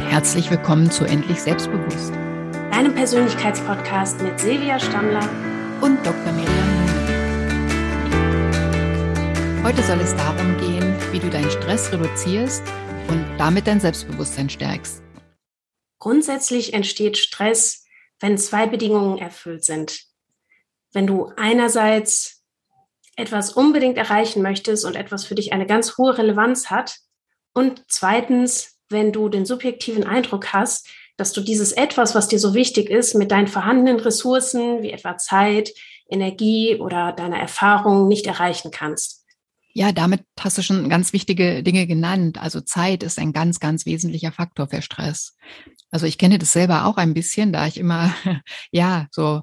herzlich 0.00 0.50
willkommen 0.50 0.90
zu 0.90 1.04
Endlich 1.04 1.40
Selbstbewusst. 1.40 2.12
Deinem 2.72 2.94
Persönlichkeitspodcast 2.94 4.20
mit 4.22 4.38
Silvia 4.40 4.78
Stammler 4.78 5.28
und 5.80 6.04
Dr. 6.06 6.32
Miriam 6.32 6.78
Heute 9.64 9.82
soll 9.82 10.00
es 10.00 10.16
darum 10.16 10.56
gehen, 10.56 10.96
wie 11.12 11.18
du 11.18 11.28
deinen 11.28 11.50
Stress 11.50 11.92
reduzierst 11.92 12.62
und 13.08 13.26
damit 13.38 13.66
dein 13.66 13.80
Selbstbewusstsein 13.80 14.48
stärkst. 14.48 15.02
Grundsätzlich 15.98 16.72
entsteht 16.72 17.18
Stress, 17.18 17.84
wenn 18.20 18.38
zwei 18.38 18.66
Bedingungen 18.66 19.18
erfüllt 19.18 19.64
sind. 19.64 20.00
Wenn 20.92 21.06
du 21.06 21.32
einerseits 21.36 22.42
etwas 23.16 23.52
unbedingt 23.52 23.98
erreichen 23.98 24.42
möchtest 24.42 24.84
und 24.84 24.94
etwas 24.94 25.24
für 25.24 25.34
dich 25.34 25.52
eine 25.52 25.66
ganz 25.66 25.98
hohe 25.98 26.16
Relevanz 26.16 26.70
hat 26.70 26.98
und 27.52 27.84
zweitens 27.88 28.77
wenn 28.90 29.12
du 29.12 29.28
den 29.28 29.46
subjektiven 29.46 30.04
Eindruck 30.04 30.52
hast, 30.52 30.88
dass 31.16 31.32
du 31.32 31.40
dieses 31.40 31.72
etwas, 31.72 32.14
was 32.14 32.28
dir 32.28 32.38
so 32.38 32.54
wichtig 32.54 32.90
ist, 32.90 33.14
mit 33.14 33.30
deinen 33.30 33.48
vorhandenen 33.48 34.00
Ressourcen 34.00 34.82
wie 34.82 34.90
etwa 34.90 35.16
Zeit, 35.16 35.72
Energie 36.08 36.76
oder 36.76 37.12
deiner 37.12 37.38
Erfahrung 37.38 38.08
nicht 38.08 38.26
erreichen 38.26 38.70
kannst. 38.70 39.24
Ja, 39.74 39.92
damit 39.92 40.22
hast 40.40 40.58
du 40.58 40.62
schon 40.62 40.88
ganz 40.88 41.12
wichtige 41.12 41.62
Dinge 41.62 41.86
genannt. 41.86 42.40
Also 42.40 42.60
Zeit 42.60 43.02
ist 43.02 43.18
ein 43.18 43.32
ganz, 43.32 43.60
ganz 43.60 43.84
wesentlicher 43.84 44.32
Faktor 44.32 44.68
für 44.68 44.82
Stress. 44.82 45.36
Also 45.90 46.06
ich 46.06 46.18
kenne 46.18 46.38
das 46.38 46.52
selber 46.52 46.86
auch 46.86 46.96
ein 46.96 47.14
bisschen, 47.14 47.52
da 47.52 47.66
ich 47.66 47.76
immer, 47.76 48.12
ja, 48.72 49.06
so 49.10 49.42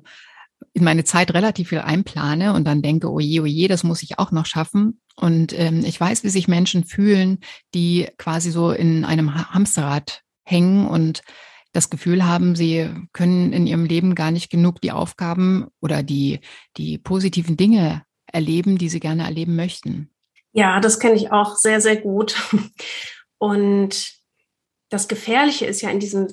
in 0.76 0.84
meine 0.84 1.06
Zeit 1.06 1.34
relativ 1.34 1.70
viel 1.70 1.80
einplane 1.80 2.54
und 2.54 2.66
dann 2.66 2.82
denke, 2.82 3.10
oh 3.10 3.22
je, 3.22 3.40
oh 3.40 3.46
je, 3.46 3.70
das 3.70 3.86
muss 3.86 4.04
ich 4.04 4.20
auch 4.20 4.32
noch 4.32 4.46
schaffen. 4.46 5.00
Und 5.16 5.58
ähm, 5.58 5.86
ich 5.86 6.00
weiß, 6.00 6.26
wie 6.26 6.30
sich 6.30 6.50
Menschen 6.50 6.84
fühlen, 6.84 7.40
die 7.74 8.10
quasi 8.18 8.52
so 8.52 8.72
in 8.72 9.06
einem 9.06 9.34
Hamsterrad 9.54 10.22
hängen 10.44 10.86
und 10.86 11.22
das 11.72 11.90
Gefühl 11.90 12.26
haben, 12.26 12.58
sie 12.58 12.90
können 13.14 13.54
in 13.54 13.68
ihrem 13.68 13.86
Leben 13.86 14.16
gar 14.16 14.32
nicht 14.32 14.50
genug 14.50 14.82
die 14.82 14.92
Aufgaben 14.92 15.68
oder 15.82 16.04
die, 16.04 16.42
die 16.76 16.98
positiven 16.98 17.56
Dinge 17.56 18.04
erleben, 18.26 18.78
die 18.78 18.90
sie 18.90 19.00
gerne 19.00 19.24
erleben 19.24 19.56
möchten. 19.56 20.10
Ja, 20.52 20.82
das 20.82 21.00
kenne 21.00 21.16
ich 21.16 21.32
auch 21.32 21.56
sehr, 21.56 21.80
sehr 21.80 21.96
gut. 21.96 22.36
Und 23.38 24.12
das 24.90 25.08
Gefährliche 25.08 25.66
ist 25.66 25.82
ja 25.82 25.90
in 25.90 26.00
diesem 26.02 26.28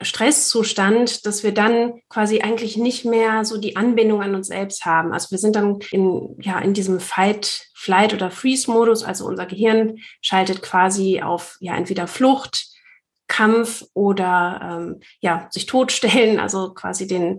Stresszustand, 0.00 1.26
dass 1.26 1.42
wir 1.42 1.52
dann 1.52 2.00
quasi 2.08 2.40
eigentlich 2.40 2.76
nicht 2.76 3.04
mehr 3.04 3.44
so 3.44 3.58
die 3.58 3.76
Anbindung 3.76 4.22
an 4.22 4.34
uns 4.34 4.46
selbst 4.46 4.84
haben. 4.84 5.12
Also 5.12 5.32
wir 5.32 5.38
sind 5.38 5.56
dann 5.56 5.80
in, 5.90 6.36
ja, 6.40 6.58
in 6.60 6.72
diesem 6.72 7.00
Fight, 7.00 7.66
Flight 7.74 8.14
oder 8.14 8.30
Freeze-Modus. 8.30 9.02
Also 9.02 9.26
unser 9.26 9.46
Gehirn 9.46 9.98
schaltet 10.20 10.62
quasi 10.62 11.20
auf, 11.20 11.56
ja, 11.60 11.76
entweder 11.76 12.06
Flucht, 12.06 12.68
Kampf 13.26 13.84
oder, 13.92 14.60
ähm, 14.62 15.00
ja, 15.20 15.48
sich 15.50 15.66
totstellen, 15.66 16.38
also 16.38 16.72
quasi 16.74 17.06
den, 17.06 17.38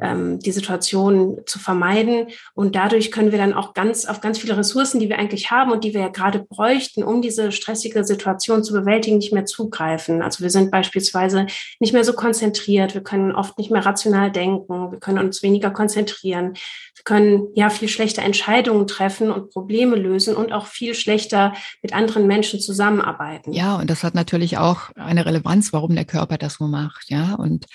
ähm, 0.00 0.38
die 0.38 0.52
Situation 0.52 1.40
zu 1.44 1.58
vermeiden. 1.58 2.28
Und 2.54 2.74
dadurch 2.74 3.10
können 3.10 3.30
wir 3.30 3.38
dann 3.38 3.52
auch 3.52 3.74
ganz 3.74 4.06
auf 4.06 4.20
ganz 4.20 4.38
viele 4.38 4.56
Ressourcen, 4.56 5.00
die 5.00 5.08
wir 5.08 5.18
eigentlich 5.18 5.50
haben 5.50 5.70
und 5.70 5.84
die 5.84 5.92
wir 5.92 6.00
ja 6.00 6.08
gerade 6.08 6.38
bräuchten, 6.40 7.02
um 7.02 7.20
diese 7.20 7.52
stressige 7.52 8.04
Situation 8.04 8.64
zu 8.64 8.72
bewältigen, 8.72 9.18
nicht 9.18 9.32
mehr 9.32 9.44
zugreifen. 9.44 10.22
Also 10.22 10.42
wir 10.42 10.50
sind 10.50 10.70
beispielsweise 10.70 11.46
nicht 11.78 11.92
mehr 11.92 12.04
so 12.04 12.14
konzentriert, 12.14 12.94
wir 12.94 13.02
können 13.02 13.32
oft 13.32 13.58
nicht 13.58 13.70
mehr 13.70 13.84
rational 13.84 14.30
denken, 14.30 14.92
wir 14.92 14.98
können 14.98 15.18
uns 15.18 15.42
weniger 15.42 15.70
konzentrieren, 15.70 16.54
wir 16.94 17.04
können 17.04 17.48
ja 17.54 17.68
viel 17.68 17.88
schlechter 17.88 18.22
Entscheidungen 18.22 18.86
treffen 18.86 19.30
und 19.30 19.50
Probleme 19.50 19.96
lösen 19.96 20.36
und 20.36 20.52
auch 20.52 20.66
viel 20.66 20.94
schlechter 20.94 21.52
mit 21.82 21.92
anderen 21.92 22.26
Menschen 22.26 22.60
zusammenarbeiten. 22.60 23.52
Ja, 23.52 23.76
und 23.76 23.90
das 23.90 24.04
hat 24.04 24.14
natürlich 24.14 24.56
auch 24.56 24.90
eine 24.94 25.26
Relevanz, 25.26 25.72
warum 25.72 25.94
der 25.94 26.04
Körper 26.04 26.38
das 26.38 26.54
so 26.54 26.66
macht. 26.66 27.10
Ja, 27.10 27.34
und 27.34 27.66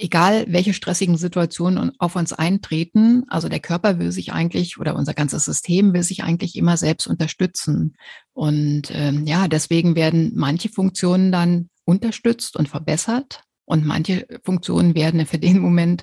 egal 0.00 0.46
welche 0.48 0.74
stressigen 0.74 1.16
Situationen 1.16 1.92
auf 1.98 2.16
uns 2.16 2.32
eintreten, 2.32 3.24
also 3.28 3.48
der 3.48 3.60
Körper 3.60 3.98
will 3.98 4.12
sich 4.12 4.32
eigentlich 4.32 4.78
oder 4.78 4.96
unser 4.96 5.14
ganzes 5.14 5.44
System 5.44 5.92
will 5.92 6.02
sich 6.02 6.24
eigentlich 6.24 6.56
immer 6.56 6.76
selbst 6.76 7.06
unterstützen. 7.06 7.96
Und 8.32 8.90
ähm, 8.92 9.26
ja, 9.26 9.48
deswegen 9.48 9.94
werden 9.94 10.32
manche 10.34 10.68
Funktionen 10.68 11.30
dann 11.30 11.68
unterstützt 11.84 12.56
und 12.56 12.68
verbessert 12.68 13.42
und 13.64 13.86
manche 13.86 14.26
Funktionen 14.42 14.94
werden 14.94 15.26
für 15.26 15.38
den 15.38 15.58
Moment 15.58 16.02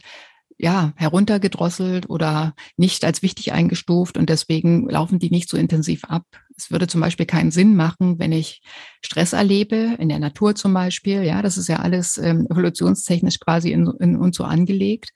ja, 0.58 0.94
heruntergedrosselt 0.96 2.10
oder 2.10 2.56
nicht 2.78 3.06
als 3.06 3.22
wichtig 3.22 3.54
eingestuft 3.54 4.18
und 4.18 4.30
deswegen 4.30 4.90
laufen 4.90 5.20
die 5.20 5.30
nicht 5.30 5.50
so 5.50 5.58
intensiv 5.58 6.04
ab. 6.06 6.24
Es 6.58 6.72
würde 6.72 6.88
zum 6.88 7.02
Beispiel 7.02 7.26
keinen 7.26 7.52
Sinn 7.52 7.76
machen, 7.76 8.20
wenn 8.20 8.32
ich 8.32 8.62
Stress 9.02 9.34
erlebe, 9.34 9.96
in 10.00 10.10
der 10.10 10.20
Natur 10.20 10.56
zum 10.56 10.74
Beispiel. 10.74 11.24
Ja, 11.24 11.42
das 11.42 11.58
ist 11.58 11.70
ja 11.70 11.78
alles 11.78 12.18
ähm, 12.18 12.48
evolutionstechnisch 12.50 13.40
quasi 13.40 13.72
in, 13.72 13.88
in 14.00 14.18
uns 14.18 14.38
so 14.38 14.44
angelegt 14.44 15.12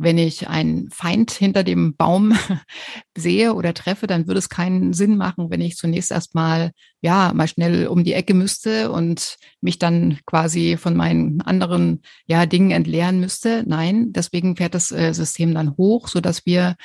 wenn 0.00 0.16
ich 0.16 0.48
einen 0.48 0.90
Feind 0.90 1.30
hinter 1.30 1.62
dem 1.62 1.94
Baum 1.94 2.32
sehe 3.16 3.52
oder 3.52 3.74
treffe, 3.74 4.06
dann 4.06 4.26
würde 4.26 4.38
es 4.38 4.48
keinen 4.48 4.94
Sinn 4.94 5.18
machen, 5.18 5.50
wenn 5.50 5.60
ich 5.60 5.76
zunächst 5.76 6.10
erstmal, 6.10 6.72
ja, 7.02 7.32
mal 7.34 7.46
schnell 7.46 7.86
um 7.86 8.02
die 8.02 8.14
Ecke 8.14 8.32
müsste 8.32 8.90
und 8.92 9.36
mich 9.60 9.78
dann 9.78 10.18
quasi 10.24 10.78
von 10.78 10.96
meinen 10.96 11.42
anderen, 11.42 12.00
ja, 12.24 12.46
Dingen 12.46 12.70
entleeren 12.70 13.20
müsste. 13.20 13.62
Nein, 13.66 14.10
deswegen 14.12 14.56
fährt 14.56 14.74
das 14.74 14.90
äh, 14.90 15.12
System 15.12 15.52
dann 15.52 15.76
hoch, 15.76 16.08
so 16.08 16.22
dass 16.22 16.46
wir 16.46 16.76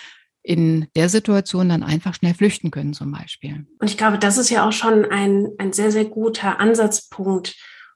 in 0.46 0.88
der 0.96 1.10
Situation 1.10 1.70
dann 1.70 1.82
einfach 1.82 2.14
schnell 2.14 2.36
flüchten 2.36 2.70
können, 2.70 2.94
zum 2.94 3.12
Beispiel. 3.12 3.66
Und 3.80 3.90
ich 3.90 3.98
glaube, 3.98 4.20
das 4.20 4.38
ist 4.38 4.52
ja 4.52 4.68
auch 4.68 4.72
schon 4.72 5.04
ein, 5.06 5.50
ein 5.58 5.74
sehr, 5.74 5.92
sehr 5.92 6.06
guter 6.06 6.60
Ansatzpunkt, 6.60 7.56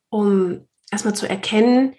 um 0.10 0.68
erstmal 0.92 1.14
zu 1.14 1.30
erkennen, 1.30 1.94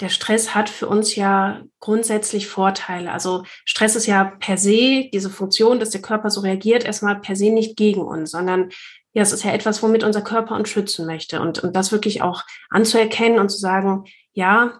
der 0.00 0.08
Stress 0.08 0.54
hat 0.54 0.70
für 0.70 0.88
uns 0.88 1.14
ja 1.14 1.60
grundsätzlich 1.78 2.46
Vorteile. 2.46 3.12
Also 3.12 3.44
Stress 3.66 3.96
ist 3.96 4.06
ja 4.06 4.24
per 4.24 4.56
se 4.56 5.10
diese 5.12 5.28
Funktion, 5.28 5.78
dass 5.78 5.90
der 5.90 6.00
Körper 6.00 6.30
so 6.30 6.40
reagiert, 6.40 6.84
erstmal 6.84 7.20
per 7.20 7.36
se 7.36 7.50
nicht 7.50 7.76
gegen 7.76 8.00
uns, 8.00 8.30
sondern 8.30 8.70
ja, 9.12 9.22
es 9.22 9.32
ist 9.32 9.44
ja 9.44 9.52
etwas, 9.52 9.82
womit 9.82 10.02
unser 10.02 10.22
Körper 10.22 10.54
uns 10.54 10.70
schützen 10.70 11.04
möchte. 11.04 11.42
Und, 11.42 11.58
und 11.62 11.76
das 11.76 11.92
wirklich 11.92 12.22
auch 12.22 12.44
anzuerkennen 12.70 13.38
und 13.38 13.50
zu 13.50 13.58
sagen, 13.58 14.04
ja, 14.32 14.78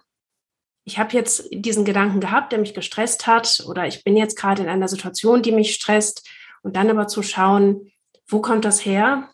ich 0.83 0.97
habe 0.97 1.13
jetzt 1.13 1.47
diesen 1.51 1.85
Gedanken 1.85 2.19
gehabt, 2.19 2.51
der 2.51 2.59
mich 2.59 2.73
gestresst 2.73 3.27
hat, 3.27 3.63
oder 3.67 3.87
ich 3.87 4.03
bin 4.03 4.17
jetzt 4.17 4.37
gerade 4.37 4.63
in 4.63 4.69
einer 4.69 4.87
Situation, 4.87 5.41
die 5.41 5.51
mich 5.51 5.73
stresst, 5.73 6.27
und 6.63 6.75
dann 6.75 6.89
aber 6.89 7.07
zu 7.07 7.23
schauen, 7.23 7.91
wo 8.27 8.39
kommt 8.39 8.65
das 8.65 8.85
her? 8.85 9.29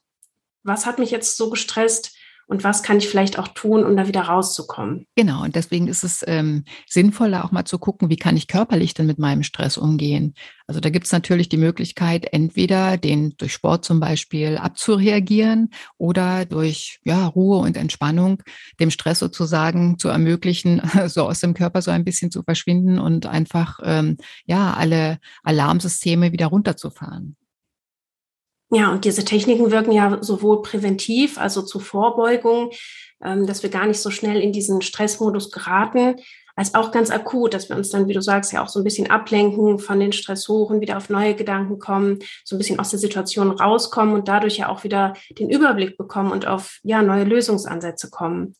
Was 0.63 0.86
hat 0.86 1.00
mich 1.00 1.12
jetzt 1.12 1.38
so 1.38 1.50
gestresst? 1.50 2.17
Und 2.47 2.63
was 2.63 2.81
kann 2.81 2.97
ich 2.97 3.09
vielleicht 3.09 3.38
auch 3.38 3.50
tun, 3.50 3.84
um 3.85 3.96
da 3.97 4.08
wieder 4.08 4.22
rauszukommen. 4.22 5.06
Genau, 5.16 5.44
und 5.44 5.56
deswegen 5.56 5.88
ist 5.88 6.03
es 6.03 6.24
ähm, 6.25 6.63
sinnvoller 6.88 7.44
auch 7.44 7.52
mal 7.52 7.66
zu 7.66 7.78
gucken, 7.78 8.09
wie 8.09 8.16
kann 8.16 8.38
ich 8.38 8.47
körperlich 8.47 8.94
denn 8.94 9.06
mit 9.06 9.19
meinem 9.19 9.44
Stress 9.44 9.78
umgehen. 9.78 10.34
Also 10.66 10.80
da 10.80 10.90
gibt 10.90 11.06
es 11.06 11.12
natürlich 11.12 11.50
die 11.50 11.57
Möglichkeit, 11.57 12.31
entweder 12.31 12.97
den 12.97 13.36
durch 13.38 13.53
Sport 13.53 13.84
zum 13.84 14.00
Beispiel 14.00 14.57
abzureagieren 14.57 15.72
oder 15.97 16.46
durch 16.46 17.00
ja, 17.03 17.28
Ruhe 17.28 17.59
und 17.59 17.75
Entspannung 17.75 18.41
dem 18.80 18.91
Stress 18.91 19.19
sozusagen 19.19 20.00
zu 20.00 20.07
ermöglichen, 20.07 20.81
so 21.07 21.24
aus 21.24 21.41
dem 21.41 21.53
Körper 21.53 21.81
so 21.81 21.91
ein 21.91 22.06
bisschen 22.06 22.31
zu 22.31 22.44
verschwinden 22.44 22.97
und 22.97 23.25
einfach 23.25 23.80
ähm, 23.84 24.18
ja 24.46 24.74
alle 24.74 25.19
Alarmsysteme 25.44 26.31
wieder 26.31 26.47
runterzufahren. 26.47 27.36
Ja, 28.70 28.92
und 28.92 29.06
diese 29.06 29.24
Techniken 29.24 29.72
wirken 29.72 29.94
ja 29.94 30.18
sowohl 30.22 30.62
präventiv, 30.62 31.38
also 31.38 31.62
zur 31.62 31.80
Vorbeugung, 31.80 32.72
ähm, 33.24 33.48
dass 33.48 33.64
wir 33.64 33.70
gar 33.70 33.86
nicht 33.86 34.02
so 34.02 34.12
schnell 34.12 34.42
in 34.42 34.52
diesen 34.52 34.82
Stressmodus 34.82 35.52
geraten, 35.52 36.16
als 36.58 36.74
auch 36.74 36.92
ganz 36.92 37.12
akut, 37.12 37.54
dass 37.54 37.70
wir 37.70 37.78
uns 37.78 37.92
dann, 37.92 38.08
wie 38.08 38.14
du 38.14 38.22
sagst, 38.22 38.52
ja 38.52 38.64
auch 38.64 38.68
so 38.68 38.80
ein 38.80 38.84
bisschen 38.84 39.10
ablenken 39.10 39.80
von 39.80 40.00
den 40.00 40.12
Stressoren, 40.12 40.82
wieder 40.82 40.98
auf 40.98 41.08
neue 41.08 41.36
Gedanken 41.36 41.78
kommen, 41.78 42.19
so 42.44 42.56
ein 42.56 42.58
bisschen 42.58 42.80
aus 42.80 42.90
der 42.90 43.00
Situation 43.00 43.52
rauskommen 43.52 44.16
und 44.16 44.28
dadurch 44.28 44.58
ja 44.58 44.68
auch 44.68 44.84
wieder 44.84 45.13
den 45.38 45.50
Überblick 45.50 45.98
bekommen 45.98 46.31
und 46.31 46.48
auf 46.48 46.80
ja 46.84 47.02
neue 47.04 47.24
Lösungsansätze 47.25 48.10
kommen. 48.10 48.56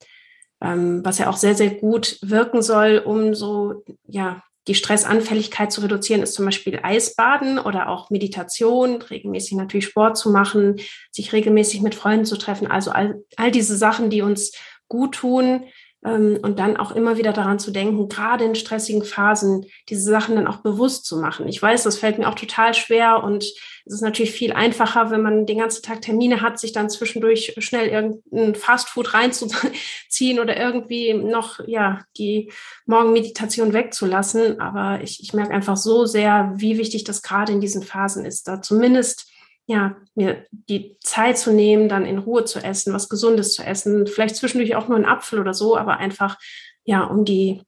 Ähm, 0.62 1.02
was 1.04 1.18
ja 1.18 1.30
auch 1.30 1.38
sehr, 1.38 1.56
sehr 1.56 1.72
gut 1.72 2.20
wirken 2.22 2.62
soll, 2.62 3.02
um 3.04 3.34
so 3.34 3.84
ja 4.08 4.42
die 4.68 4.76
Stressanfälligkeit 4.76 5.72
zu 5.72 5.82
reduzieren, 5.82 6.22
ist 6.22 6.34
zum 6.34 6.46
Beispiel 6.46 6.80
Eisbaden 6.84 7.58
oder 7.58 7.90
auch 7.90 8.10
Meditation, 8.10 9.02
regelmäßig 9.02 9.58
natürlich 9.58 9.86
Sport 9.86 10.18
zu 10.18 10.30
machen, 10.30 10.76
sich 11.12 11.32
regelmäßig 11.34 11.82
mit 11.82 11.96
Freunden 11.96 12.26
zu 12.26 12.38
treffen. 12.38 12.68
Also 12.68 12.92
all, 12.92 13.24
all 13.38 13.52
diese 13.52 13.78
Sachen, 13.78 14.10
die 14.10 14.22
uns 14.22 14.52
gut 14.90 15.16
tun, 15.16 15.64
und 16.02 16.60
dann 16.60 16.78
auch 16.78 16.92
immer 16.92 17.18
wieder 17.18 17.34
daran 17.34 17.58
zu 17.58 17.72
denken, 17.72 18.08
gerade 18.08 18.46
in 18.46 18.56
stressigen 18.56 19.04
Phasen 19.04 19.66
diese 19.90 20.10
Sachen 20.10 20.36
dann 20.36 20.48
auch 20.48 20.58
bewusst 20.58 21.06
zu 21.06 21.18
machen. 21.18 21.48
Ich 21.48 21.62
weiß, 21.62 21.84
das 21.84 21.98
fällt 21.98 22.20
mir 22.20 22.30
auch 22.30 22.36
total 22.36 22.76
schwer 22.76 23.24
und 23.24 23.44
es 23.44 23.94
ist 23.94 24.02
natürlich 24.02 24.32
viel 24.32 24.54
einfacher, 24.54 25.10
wenn 25.10 25.22
man 25.22 25.46
den 25.46 25.58
ganzen 25.58 25.82
Tag 25.82 26.02
Termine 26.02 26.42
hat, 26.42 26.60
sich 26.60 26.72
dann 26.72 26.90
zwischendurch 26.90 27.56
schnell 27.58 27.88
irgendein 27.88 28.54
Fastfood 28.54 29.14
reinzuziehen 29.14 30.40
oder 30.40 30.56
irgendwie 30.56 31.14
noch 31.14 31.60
ja 31.66 32.04
die 32.18 32.52
Morgenmeditation 32.86 33.74
wegzulassen. 33.74 34.60
Aber 34.60 35.02
ich, 35.02 35.22
ich 35.24 35.34
merke 35.34 35.54
einfach 35.54 35.78
so 35.78 36.06
sehr, 36.06 36.54
wie 36.56 36.78
wichtig 36.78 37.06
das 37.06 37.24
gerade 37.24 37.54
in 37.54 37.62
diesen 37.62 37.82
Phasen 37.82 38.24
ist, 38.24 38.48
da 38.48 38.62
zumindest 38.62 39.32
ja, 39.68 39.98
mir 40.16 40.46
die 40.52 40.98
Zeit 41.02 41.38
zu 41.38 41.52
nehmen, 41.52 41.90
dann 41.90 42.06
in 42.06 42.18
Ruhe 42.18 42.46
zu 42.46 42.60
essen, 42.60 42.94
was 42.94 43.10
Gesundes 43.10 43.54
zu 43.54 43.64
essen, 43.64 44.08
vielleicht 44.08 44.38
zwischendurch 44.38 44.76
auch 44.76 44.88
nur 44.88 44.96
einen 44.96 45.06
Apfel 45.06 45.40
oder 45.40 45.54
so, 45.54 45.78
aber 45.78 45.98
einfach, 45.98 46.38
ja, 46.86 47.04
um 47.04 47.26
die 47.26 47.62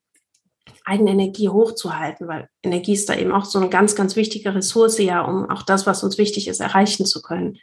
eigene 0.86 1.12
Energie 1.12 1.50
hochzuhalten, 1.50 2.28
weil 2.28 2.48
Energie 2.64 2.94
ist 2.94 3.10
da 3.10 3.16
eben 3.16 3.34
auch 3.34 3.46
so 3.46 3.60
eine 3.60 3.70
ganz, 3.70 3.96
ganz 3.96 4.16
wichtige 4.16 4.56
Ressource, 4.56 4.98
ja, 4.98 5.22
um 5.22 5.50
auch 5.50 5.64
das, 5.64 5.86
was 5.86 6.04
uns 6.04 6.18
wichtig 6.18 6.48
ist, 6.48 6.62
erreichen 6.62 7.06
zu 7.06 7.22
können. 7.22 7.60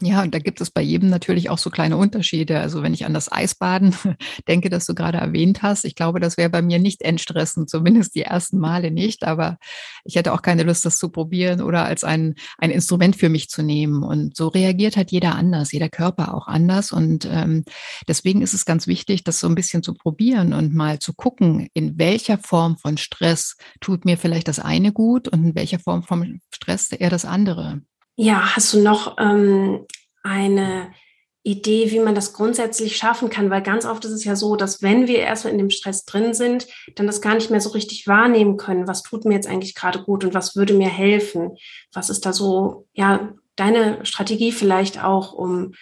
Ja, 0.00 0.22
und 0.22 0.32
da 0.32 0.38
gibt 0.38 0.60
es 0.60 0.70
bei 0.70 0.80
jedem 0.80 1.10
natürlich 1.10 1.50
auch 1.50 1.58
so 1.58 1.70
kleine 1.70 1.96
Unterschiede. 1.96 2.60
Also 2.60 2.84
wenn 2.84 2.94
ich 2.94 3.04
an 3.04 3.14
das 3.14 3.32
Eisbaden 3.32 3.96
denke, 4.48 4.70
das 4.70 4.86
du 4.86 4.94
gerade 4.94 5.18
erwähnt 5.18 5.62
hast, 5.62 5.84
ich 5.84 5.96
glaube, 5.96 6.20
das 6.20 6.36
wäre 6.36 6.50
bei 6.50 6.62
mir 6.62 6.78
nicht 6.78 7.02
entstressend, 7.02 7.68
zumindest 7.68 8.14
die 8.14 8.22
ersten 8.22 8.58
Male 8.58 8.92
nicht. 8.92 9.24
Aber 9.24 9.58
ich 10.04 10.14
hätte 10.14 10.32
auch 10.32 10.42
keine 10.42 10.62
Lust, 10.62 10.84
das 10.84 10.98
zu 10.98 11.08
probieren 11.08 11.60
oder 11.60 11.84
als 11.84 12.04
ein, 12.04 12.36
ein 12.58 12.70
Instrument 12.70 13.16
für 13.16 13.28
mich 13.28 13.48
zu 13.48 13.62
nehmen. 13.62 14.04
Und 14.04 14.36
so 14.36 14.46
reagiert 14.46 14.96
halt 14.96 15.10
jeder 15.10 15.34
anders, 15.34 15.72
jeder 15.72 15.88
Körper 15.88 16.32
auch 16.32 16.46
anders. 16.46 16.92
Und 16.92 17.28
ähm, 17.28 17.64
deswegen 18.06 18.40
ist 18.40 18.54
es 18.54 18.64
ganz 18.64 18.86
wichtig, 18.86 19.24
das 19.24 19.40
so 19.40 19.48
ein 19.48 19.56
bisschen 19.56 19.82
zu 19.82 19.94
probieren 19.94 20.52
und 20.52 20.74
mal 20.74 21.00
zu 21.00 21.12
gucken, 21.12 21.68
in 21.74 21.98
welcher 21.98 22.38
Form 22.38 22.78
von 22.78 22.98
Stress 22.98 23.56
tut 23.80 24.04
mir 24.04 24.16
vielleicht 24.16 24.46
das 24.46 24.60
eine 24.60 24.92
gut 24.92 25.26
und 25.26 25.42
in 25.44 25.54
welcher 25.56 25.80
Form 25.80 26.04
von 26.04 26.40
Stress 26.52 26.92
eher 26.92 27.10
das 27.10 27.24
andere. 27.24 27.82
Ja, 28.20 28.56
hast 28.56 28.74
du 28.74 28.82
noch 28.82 29.16
ähm, 29.20 29.86
eine 30.24 30.90
Idee, 31.44 31.92
wie 31.92 32.00
man 32.00 32.16
das 32.16 32.32
grundsätzlich 32.32 32.96
schaffen 32.96 33.30
kann? 33.30 33.48
Weil 33.48 33.62
ganz 33.62 33.84
oft 33.84 34.04
ist 34.04 34.10
es 34.10 34.24
ja 34.24 34.34
so, 34.34 34.56
dass 34.56 34.82
wenn 34.82 35.06
wir 35.06 35.20
erstmal 35.20 35.52
in 35.52 35.58
dem 35.60 35.70
Stress 35.70 36.04
drin 36.04 36.34
sind, 36.34 36.66
dann 36.96 37.06
das 37.06 37.20
gar 37.20 37.36
nicht 37.36 37.48
mehr 37.48 37.60
so 37.60 37.70
richtig 37.70 38.08
wahrnehmen 38.08 38.56
können. 38.56 38.88
Was 38.88 39.04
tut 39.04 39.24
mir 39.24 39.34
jetzt 39.34 39.46
eigentlich 39.46 39.76
gerade 39.76 40.02
gut 40.02 40.24
und 40.24 40.34
was 40.34 40.56
würde 40.56 40.74
mir 40.74 40.88
helfen? 40.88 41.52
Was 41.92 42.10
ist 42.10 42.26
da 42.26 42.32
so, 42.32 42.88
ja, 42.92 43.34
deine 43.54 44.04
Strategie 44.04 44.50
vielleicht 44.50 45.00
auch, 45.00 45.32
um, 45.32 45.74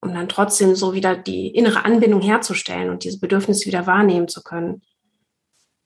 um 0.00 0.12
dann 0.12 0.28
trotzdem 0.28 0.74
so 0.74 0.94
wieder 0.94 1.16
die 1.16 1.46
innere 1.46 1.84
Anbindung 1.84 2.22
herzustellen 2.22 2.90
und 2.90 3.04
diese 3.04 3.20
Bedürfnisse 3.20 3.66
wieder 3.66 3.86
wahrnehmen 3.86 4.26
zu 4.26 4.42
können? 4.42 4.82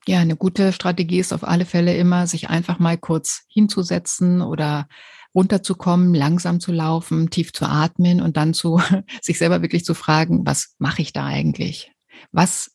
Ja, 0.06 0.20
eine 0.20 0.36
gute 0.36 0.72
Strategie 0.72 1.20
ist 1.20 1.34
auf 1.34 1.44
alle 1.44 1.66
Fälle 1.66 1.94
immer, 1.98 2.26
sich 2.26 2.48
einfach 2.48 2.78
mal 2.78 2.96
kurz 2.96 3.42
hinzusetzen 3.48 4.40
oder 4.40 4.88
runterzukommen, 5.34 6.14
langsam 6.14 6.60
zu 6.60 6.72
laufen, 6.72 7.30
tief 7.30 7.52
zu 7.52 7.66
atmen 7.66 8.20
und 8.20 8.36
dann 8.36 8.54
zu 8.54 8.80
sich 9.22 9.38
selber 9.38 9.62
wirklich 9.62 9.84
zu 9.84 9.94
fragen, 9.94 10.44
was 10.44 10.74
mache 10.78 11.02
ich 11.02 11.12
da 11.12 11.26
eigentlich? 11.26 11.92
Was, 12.32 12.72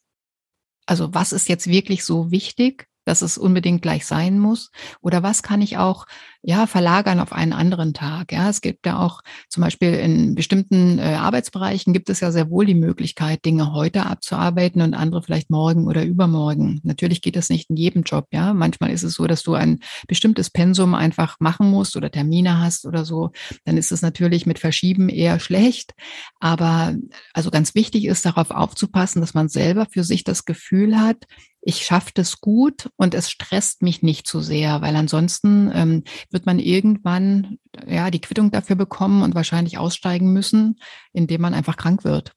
also 0.85 1.13
was 1.13 1.33
ist 1.33 1.49
jetzt 1.49 1.67
wirklich 1.67 2.03
so 2.03 2.31
wichtig? 2.31 2.87
Dass 3.05 3.21
es 3.21 3.37
unbedingt 3.37 3.81
gleich 3.81 4.05
sein 4.05 4.39
muss? 4.39 4.71
Oder 5.01 5.23
was 5.23 5.43
kann 5.43 5.61
ich 5.61 5.77
auch 5.77 6.05
ja 6.41 6.67
verlagern 6.67 7.19
auf 7.19 7.31
einen 7.31 7.53
anderen 7.53 7.93
Tag? 7.93 8.31
Ja, 8.31 8.49
es 8.49 8.61
gibt 8.61 8.85
ja 8.85 8.99
auch 8.99 9.21
zum 9.49 9.63
Beispiel 9.63 9.93
in 9.93 10.35
bestimmten 10.35 10.99
äh, 10.99 11.15
Arbeitsbereichen 11.15 11.93
gibt 11.93 12.09
es 12.09 12.19
ja 12.19 12.31
sehr 12.31 12.49
wohl 12.49 12.65
die 12.65 12.75
Möglichkeit, 12.75 13.45
Dinge 13.45 13.73
heute 13.73 14.05
abzuarbeiten 14.05 14.81
und 14.81 14.93
andere 14.93 15.23
vielleicht 15.23 15.49
morgen 15.49 15.87
oder 15.87 16.03
übermorgen. 16.03 16.81
Natürlich 16.83 17.21
geht 17.21 17.35
das 17.35 17.49
nicht 17.49 17.69
in 17.69 17.77
jedem 17.77 18.03
Job. 18.03 18.27
Ja, 18.31 18.53
manchmal 18.53 18.91
ist 18.91 19.03
es 19.03 19.13
so, 19.13 19.27
dass 19.27 19.43
du 19.43 19.53
ein 19.53 19.79
bestimmtes 20.07 20.49
Pensum 20.49 20.93
einfach 20.95 21.39
machen 21.39 21.69
musst 21.69 21.95
oder 21.95 22.11
Termine 22.11 22.59
hast 22.59 22.85
oder 22.85 23.05
so. 23.05 23.31
Dann 23.63 23.77
ist 23.77 23.91
es 23.91 24.01
natürlich 24.01 24.45
mit 24.45 24.59
Verschieben 24.59 25.09
eher 25.09 25.39
schlecht. 25.39 25.93
Aber 26.39 26.95
also 27.33 27.51
ganz 27.51 27.75
wichtig 27.75 28.05
ist 28.05 28.25
darauf 28.25 28.51
aufzupassen, 28.51 29.21
dass 29.21 29.33
man 29.33 29.49
selber 29.49 29.87
für 29.89 30.03
sich 30.03 30.23
das 30.23 30.45
Gefühl 30.45 30.99
hat, 30.99 31.25
ich 31.65 31.83
schaffe 31.83 32.11
das 32.13 32.41
gut 32.41 32.89
und 32.95 33.15
es 33.15 33.31
stresst 33.31 33.81
mich 33.81 34.03
nicht 34.03 34.27
zu 34.27 34.39
so 34.39 34.45
sehr, 34.45 34.81
weil 34.81 34.95
ansonsten 34.95 35.71
ähm, 35.73 36.03
wird 36.29 36.45
man 36.45 36.59
irgendwann 36.59 37.57
ja 37.87 38.11
die 38.11 38.21
Quittung 38.21 38.51
dafür 38.51 38.75
bekommen 38.75 39.23
und 39.23 39.33
wahrscheinlich 39.33 39.79
aussteigen 39.79 40.31
müssen, 40.31 40.79
indem 41.11 41.41
man 41.41 41.55
einfach 41.55 41.75
krank 41.75 42.03
wird. 42.03 42.33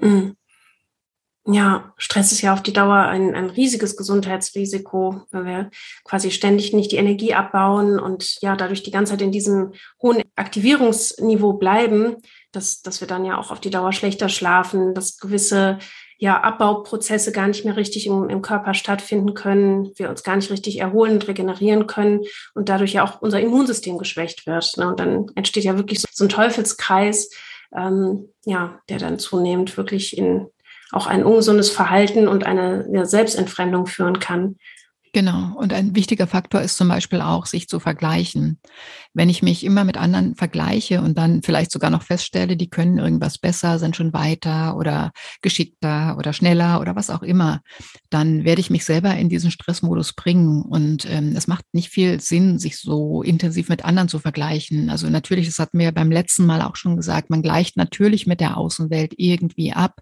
Mhm. 0.00 0.36
Ja, 1.48 1.92
Stress 1.96 2.32
ist 2.32 2.40
ja 2.40 2.52
auf 2.52 2.62
die 2.62 2.72
Dauer 2.72 2.96
ein, 2.96 3.34
ein 3.34 3.50
riesiges 3.50 3.96
Gesundheitsrisiko, 3.96 5.22
weil 5.30 5.44
wir 5.44 5.70
quasi 6.04 6.32
ständig 6.32 6.72
nicht 6.72 6.90
die 6.90 6.96
Energie 6.96 7.34
abbauen 7.34 8.00
und 8.00 8.38
ja, 8.42 8.56
dadurch 8.56 8.82
die 8.82 8.90
ganze 8.90 9.12
Zeit 9.12 9.22
in 9.22 9.30
diesem 9.30 9.72
hohen 10.02 10.22
Aktivierungsniveau 10.34 11.52
bleiben, 11.52 12.16
dass, 12.50 12.82
dass 12.82 13.00
wir 13.00 13.06
dann 13.06 13.24
ja 13.24 13.38
auch 13.38 13.52
auf 13.52 13.60
die 13.60 13.70
Dauer 13.70 13.92
schlechter 13.92 14.28
schlafen, 14.28 14.92
dass 14.92 15.18
gewisse 15.18 15.78
ja, 16.18 16.40
Abbauprozesse 16.40 17.32
gar 17.32 17.46
nicht 17.48 17.64
mehr 17.64 17.76
richtig 17.76 18.06
im, 18.06 18.28
im 18.30 18.42
Körper 18.42 18.74
stattfinden 18.74 19.34
können, 19.34 19.92
wir 19.96 20.08
uns 20.08 20.22
gar 20.22 20.36
nicht 20.36 20.50
richtig 20.50 20.80
erholen 20.80 21.14
und 21.14 21.28
regenerieren 21.28 21.86
können 21.86 22.22
und 22.54 22.68
dadurch 22.68 22.94
ja 22.94 23.04
auch 23.04 23.20
unser 23.20 23.40
Immunsystem 23.40 23.98
geschwächt 23.98 24.46
wird. 24.46 24.76
Ne? 24.76 24.88
Und 24.88 25.00
dann 25.00 25.26
entsteht 25.34 25.64
ja 25.64 25.76
wirklich 25.76 26.00
so, 26.00 26.06
so 26.10 26.24
ein 26.24 26.30
Teufelskreis, 26.30 27.30
ähm, 27.76 28.28
ja, 28.44 28.80
der 28.88 28.98
dann 28.98 29.18
zunehmend 29.18 29.76
wirklich 29.76 30.16
in 30.16 30.46
auch 30.92 31.06
ein 31.06 31.24
ungesundes 31.24 31.70
Verhalten 31.70 32.28
und 32.28 32.44
eine 32.44 32.88
ja, 32.92 33.04
Selbstentfremdung 33.04 33.86
führen 33.86 34.20
kann. 34.20 34.56
Genau. 35.16 35.54
Und 35.56 35.72
ein 35.72 35.96
wichtiger 35.96 36.26
Faktor 36.26 36.60
ist 36.60 36.76
zum 36.76 36.88
Beispiel 36.88 37.22
auch, 37.22 37.46
sich 37.46 37.68
zu 37.68 37.80
vergleichen. 37.80 38.60
Wenn 39.14 39.30
ich 39.30 39.42
mich 39.42 39.64
immer 39.64 39.82
mit 39.84 39.96
anderen 39.96 40.34
vergleiche 40.34 41.00
und 41.00 41.16
dann 41.16 41.40
vielleicht 41.40 41.72
sogar 41.72 41.88
noch 41.88 42.02
feststelle, 42.02 42.54
die 42.54 42.68
können 42.68 42.98
irgendwas 42.98 43.38
besser, 43.38 43.78
sind 43.78 43.96
schon 43.96 44.12
weiter 44.12 44.76
oder 44.76 45.12
geschickter 45.40 46.18
oder 46.18 46.34
schneller 46.34 46.82
oder 46.82 46.96
was 46.96 47.08
auch 47.08 47.22
immer, 47.22 47.62
dann 48.10 48.44
werde 48.44 48.60
ich 48.60 48.68
mich 48.68 48.84
selber 48.84 49.16
in 49.16 49.30
diesen 49.30 49.50
Stressmodus 49.50 50.12
bringen. 50.12 50.60
Und 50.60 51.06
ähm, 51.08 51.32
es 51.34 51.46
macht 51.46 51.64
nicht 51.72 51.88
viel 51.88 52.20
Sinn, 52.20 52.58
sich 52.58 52.76
so 52.76 53.22
intensiv 53.22 53.70
mit 53.70 53.86
anderen 53.86 54.10
zu 54.10 54.18
vergleichen. 54.18 54.90
Also 54.90 55.08
natürlich, 55.08 55.46
das 55.46 55.58
hatten 55.58 55.78
wir 55.78 55.92
beim 55.92 56.12
letzten 56.12 56.44
Mal 56.44 56.60
auch 56.60 56.76
schon 56.76 56.94
gesagt, 56.94 57.30
man 57.30 57.40
gleicht 57.40 57.78
natürlich 57.78 58.26
mit 58.26 58.40
der 58.40 58.58
Außenwelt 58.58 59.14
irgendwie 59.16 59.72
ab, 59.72 60.00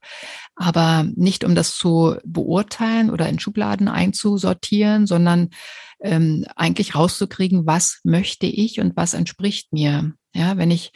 aber 0.57 1.07
nicht 1.15 1.45
um 1.45 1.55
das 1.55 1.77
zu 1.77 2.17
beurteilen 2.25 3.11
oder 3.11 3.29
in 3.29 3.39
Schubladen 3.39 3.87
einzusortieren, 3.87 5.04
sondern 5.07 5.51
ähm, 6.01 6.45
eigentlich 6.57 6.95
rauszukriegen, 6.95 7.67
was 7.67 8.01
möchte 8.05 8.47
ich 8.47 8.81
und 8.81 8.97
was 8.97 9.15
entspricht 9.15 9.73
mir. 9.73 10.13
Ja, 10.35 10.57
wenn 10.57 10.71
ich, 10.71 10.93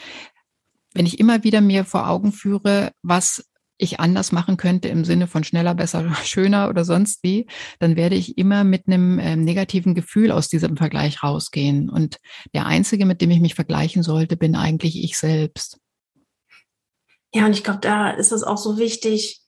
wenn 0.95 1.07
ich 1.07 1.19
immer 1.19 1.45
wieder 1.45 1.61
mir 1.61 1.85
vor 1.85 2.09
Augen 2.09 2.33
führe, 2.33 2.93
was 3.03 3.45
ich 3.79 4.01
anders 4.01 4.33
machen 4.33 4.57
könnte 4.57 4.89
im 4.89 5.05
Sinne 5.05 5.29
von 5.29 5.45
schneller, 5.45 5.75
besser, 5.75 6.15
schöner 6.25 6.69
oder 6.69 6.85
sonst 6.85 7.23
wie, 7.23 7.47
dann 7.79 7.97
werde 7.97 8.17
ich 8.17 8.37
immer 8.37 8.65
mit 8.65 8.87
einem 8.87 9.19
ähm, 9.21 9.45
negativen 9.45 9.95
Gefühl 9.95 10.33
aus 10.33 10.49
diesem 10.49 10.77
Vergleich 10.77 11.23
rausgehen. 11.23 11.89
Und 11.89 12.19
der 12.53 12.67
Einzige, 12.67 13.07
mit 13.07 13.23
dem 13.23 13.31
ich 13.31 13.41
mich 13.41 13.55
vergleichen 13.55 14.03
sollte, 14.03 14.37
bin 14.37 14.57
eigentlich 14.57 15.03
ich 15.03 15.17
selbst. 15.17 15.79
Ja, 17.33 17.47
und 17.47 17.53
ich 17.53 17.63
glaube, 17.63 17.81
da 17.81 18.11
ist 18.11 18.33
es 18.33 18.43
auch 18.43 18.57
so 18.57 18.79
wichtig, 18.79 19.43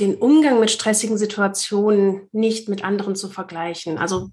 den 0.00 0.16
Umgang 0.16 0.60
mit 0.60 0.70
stressigen 0.70 1.18
Situationen 1.18 2.28
nicht 2.32 2.68
mit 2.68 2.84
anderen 2.84 3.16
zu 3.16 3.28
vergleichen. 3.28 3.98
Also 3.98 4.30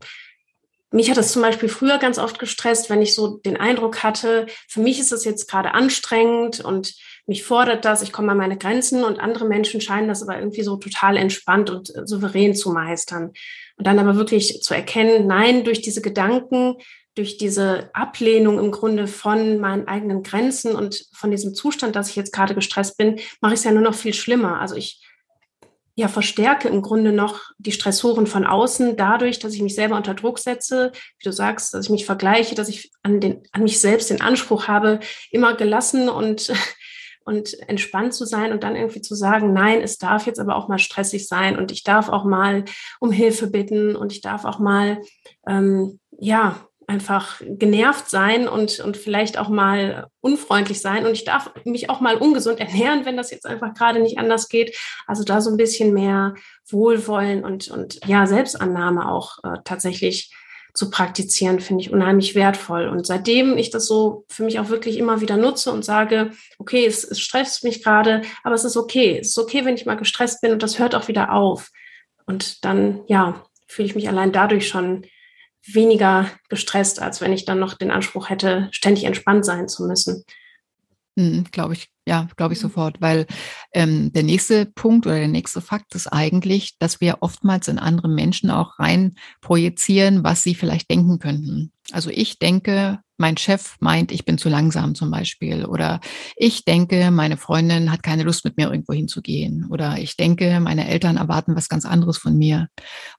mich 0.91 1.09
hat 1.09 1.17
das 1.17 1.31
zum 1.31 1.41
Beispiel 1.41 1.69
früher 1.69 1.97
ganz 1.99 2.17
oft 2.17 2.37
gestresst, 2.37 2.89
wenn 2.89 3.01
ich 3.01 3.15
so 3.15 3.37
den 3.37 3.57
Eindruck 3.57 4.03
hatte, 4.03 4.47
für 4.67 4.81
mich 4.81 4.99
ist 4.99 5.13
es 5.13 5.23
jetzt 5.23 5.49
gerade 5.49 5.73
anstrengend 5.73 6.59
und 6.59 6.95
mich 7.25 7.43
fordert 7.43 7.85
das, 7.85 8.01
ich 8.01 8.11
komme 8.11 8.33
an 8.33 8.37
meine 8.37 8.57
Grenzen 8.57 9.05
und 9.05 9.19
andere 9.19 9.45
Menschen 9.45 9.79
scheinen 9.79 10.09
das 10.09 10.21
aber 10.21 10.37
irgendwie 10.37 10.63
so 10.63 10.75
total 10.75 11.15
entspannt 11.15 11.69
und 11.69 11.95
äh, 11.95 12.05
souverän 12.05 12.55
zu 12.55 12.71
meistern. 12.71 13.31
Und 13.77 13.87
dann 13.87 13.99
aber 13.99 14.15
wirklich 14.17 14.61
zu 14.61 14.73
erkennen, 14.73 15.27
nein, 15.27 15.63
durch 15.63 15.81
diese 15.81 16.01
Gedanken, 16.01 16.75
durch 17.15 17.37
diese 17.37 17.89
Ablehnung 17.93 18.59
im 18.59 18.71
Grunde 18.71 19.07
von 19.07 19.59
meinen 19.59 19.87
eigenen 19.87 20.23
Grenzen 20.23 20.75
und 20.75 21.05
von 21.13 21.31
diesem 21.31 21.53
Zustand, 21.53 21.95
dass 21.95 22.09
ich 22.09 22.15
jetzt 22.15 22.33
gerade 22.33 22.55
gestresst 22.55 22.97
bin, 22.97 23.19
mache 23.39 23.53
ich 23.53 23.59
es 23.59 23.63
ja 23.63 23.71
nur 23.71 23.81
noch 23.81 23.95
viel 23.95 24.13
schlimmer. 24.13 24.59
Also 24.59 24.75
ich 24.75 25.01
ja, 26.01 26.07
verstärke 26.07 26.67
im 26.67 26.81
Grunde 26.81 27.11
noch 27.13 27.39
die 27.59 27.71
Stressoren 27.71 28.25
von 28.25 28.43
außen 28.43 28.97
dadurch, 28.97 29.37
dass 29.37 29.53
ich 29.53 29.61
mich 29.61 29.75
selber 29.75 29.95
unter 29.95 30.15
Druck 30.15 30.39
setze, 30.39 30.91
wie 31.19 31.23
du 31.23 31.31
sagst, 31.31 31.75
dass 31.75 31.85
ich 31.85 31.91
mich 31.91 32.07
vergleiche, 32.07 32.55
dass 32.55 32.69
ich 32.69 32.91
an, 33.03 33.19
den, 33.19 33.43
an 33.51 33.61
mich 33.61 33.79
selbst 33.79 34.09
den 34.09 34.19
Anspruch 34.19 34.67
habe, 34.67 34.99
immer 35.29 35.55
gelassen 35.55 36.09
und, 36.09 36.51
und 37.23 37.53
entspannt 37.69 38.15
zu 38.15 38.25
sein 38.25 38.51
und 38.51 38.63
dann 38.63 38.75
irgendwie 38.75 39.01
zu 39.01 39.13
sagen, 39.13 39.53
nein, 39.53 39.79
es 39.79 39.99
darf 39.99 40.25
jetzt 40.25 40.39
aber 40.39 40.55
auch 40.55 40.67
mal 40.67 40.79
stressig 40.79 41.27
sein 41.27 41.55
und 41.55 41.71
ich 41.71 41.83
darf 41.83 42.09
auch 42.09 42.23
mal 42.23 42.65
um 42.99 43.11
Hilfe 43.11 43.45
bitten 43.45 43.95
und 43.95 44.11
ich 44.11 44.21
darf 44.21 44.43
auch 44.43 44.57
mal, 44.57 45.03
ähm, 45.47 45.99
ja, 46.17 46.67
einfach 46.87 47.41
genervt 47.41 48.09
sein 48.09 48.47
und, 48.47 48.79
und 48.79 48.97
vielleicht 48.97 49.37
auch 49.37 49.49
mal 49.49 50.07
unfreundlich 50.19 50.81
sein. 50.81 51.05
Und 51.05 51.13
ich 51.13 51.23
darf 51.23 51.51
mich 51.63 51.89
auch 51.89 52.01
mal 52.01 52.17
ungesund 52.17 52.59
ernähren, 52.59 53.05
wenn 53.05 53.17
das 53.17 53.31
jetzt 53.31 53.45
einfach 53.45 53.73
gerade 53.73 54.01
nicht 54.01 54.17
anders 54.17 54.49
geht. 54.49 54.75
Also 55.07 55.23
da 55.23 55.41
so 55.41 55.49
ein 55.49 55.57
bisschen 55.57 55.93
mehr 55.93 56.35
Wohlwollen 56.69 57.43
und, 57.45 57.69
und 57.69 57.99
ja, 58.05 58.25
Selbstannahme 58.25 59.09
auch 59.09 59.37
äh, 59.43 59.57
tatsächlich 59.63 60.33
zu 60.73 60.89
praktizieren, 60.89 61.59
finde 61.59 61.81
ich 61.81 61.91
unheimlich 61.91 62.35
wertvoll. 62.35 62.87
Und 62.87 63.05
seitdem 63.05 63.57
ich 63.57 63.69
das 63.69 63.87
so 63.87 64.25
für 64.29 64.43
mich 64.43 64.59
auch 64.59 64.69
wirklich 64.69 64.97
immer 64.97 65.21
wieder 65.21 65.37
nutze 65.37 65.71
und 65.71 65.83
sage, 65.83 66.31
okay, 66.59 66.85
es, 66.85 67.03
es 67.03 67.19
stresst 67.19 67.63
mich 67.63 67.83
gerade, 67.83 68.21
aber 68.43 68.55
es 68.55 68.63
ist 68.63 68.77
okay. 68.77 69.19
Es 69.19 69.29
ist 69.29 69.37
okay, 69.37 69.65
wenn 69.65 69.75
ich 69.75 69.85
mal 69.85 69.97
gestresst 69.97 70.41
bin 70.41 70.51
und 70.53 70.63
das 70.63 70.79
hört 70.79 70.95
auch 70.95 71.07
wieder 71.07 71.33
auf. 71.33 71.69
Und 72.25 72.63
dann, 72.63 73.01
ja, 73.07 73.43
fühle 73.67 73.87
ich 73.87 73.95
mich 73.95 74.07
allein 74.07 74.31
dadurch 74.31 74.67
schon 74.67 75.05
weniger 75.65 76.29
gestresst, 76.49 77.01
als 77.01 77.21
wenn 77.21 77.33
ich 77.33 77.45
dann 77.45 77.59
noch 77.59 77.75
den 77.75 77.91
Anspruch 77.91 78.29
hätte, 78.29 78.69
ständig 78.71 79.03
entspannt 79.03 79.45
sein 79.45 79.67
zu 79.67 79.85
müssen. 79.85 80.23
Mhm, 81.15 81.45
glaube 81.51 81.73
ich, 81.73 81.90
ja, 82.07 82.27
glaube 82.35 82.53
ich 82.53 82.59
mhm. 82.59 82.63
sofort, 82.63 83.01
weil 83.01 83.27
ähm, 83.73 84.11
der 84.13 84.23
nächste 84.23 84.65
Punkt 84.65 85.05
oder 85.05 85.19
der 85.19 85.27
nächste 85.27 85.61
Fakt 85.61 85.93
ist 85.95 86.07
eigentlich, 86.07 86.77
dass 86.79 87.01
wir 87.01 87.17
oftmals 87.21 87.67
in 87.67 87.79
andere 87.79 88.09
Menschen 88.09 88.49
auch 88.49 88.79
rein 88.79 89.15
projizieren, 89.41 90.23
was 90.23 90.43
sie 90.43 90.55
vielleicht 90.55 90.89
denken 90.89 91.19
könnten. 91.19 91.71
Also 91.91 92.09
ich 92.09 92.39
denke, 92.39 92.99
mein 93.21 93.37
Chef 93.37 93.75
meint, 93.79 94.11
ich 94.11 94.25
bin 94.25 94.37
zu 94.37 94.49
langsam 94.49 94.95
zum 94.95 95.11
Beispiel. 95.11 95.65
Oder 95.65 96.01
ich 96.35 96.65
denke, 96.65 97.11
meine 97.11 97.37
Freundin 97.37 97.91
hat 97.91 98.03
keine 98.03 98.23
Lust, 98.23 98.43
mit 98.43 98.57
mir 98.57 98.69
irgendwo 98.69 98.93
hinzugehen. 98.93 99.67
Oder 99.69 99.97
ich 99.99 100.17
denke, 100.17 100.59
meine 100.59 100.87
Eltern 100.87 101.17
erwarten 101.17 101.55
was 101.55 101.69
ganz 101.69 101.85
anderes 101.85 102.17
von 102.17 102.37
mir. 102.37 102.67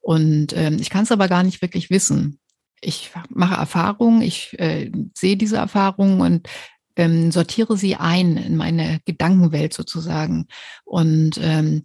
Und 0.01 0.55
ähm, 0.55 0.77
ich 0.81 0.91
kann 0.91 1.05
es 1.05 1.12
aber 1.12 1.29
gar 1.29 1.43
nicht 1.43 1.62
wirklich 1.62 1.89
wissen. 1.89 2.39
Ich 2.81 3.12
mache 3.31 3.55
Erfahrungen, 3.55 4.23
ich 4.23 4.59
äh, 4.59 4.91
sehe 5.17 5.37
diese 5.37 5.57
Erfahrungen 5.57 6.21
und 6.21 6.49
ähm, 6.96 7.30
sortiere 7.32 7.76
sie 7.76 7.96
ein 7.96 8.37
in 8.37 8.56
meine 8.56 9.00
Gedankenwelt 9.04 9.72
sozusagen. 9.72 10.46
Und 10.84 11.38
ähm, 11.42 11.84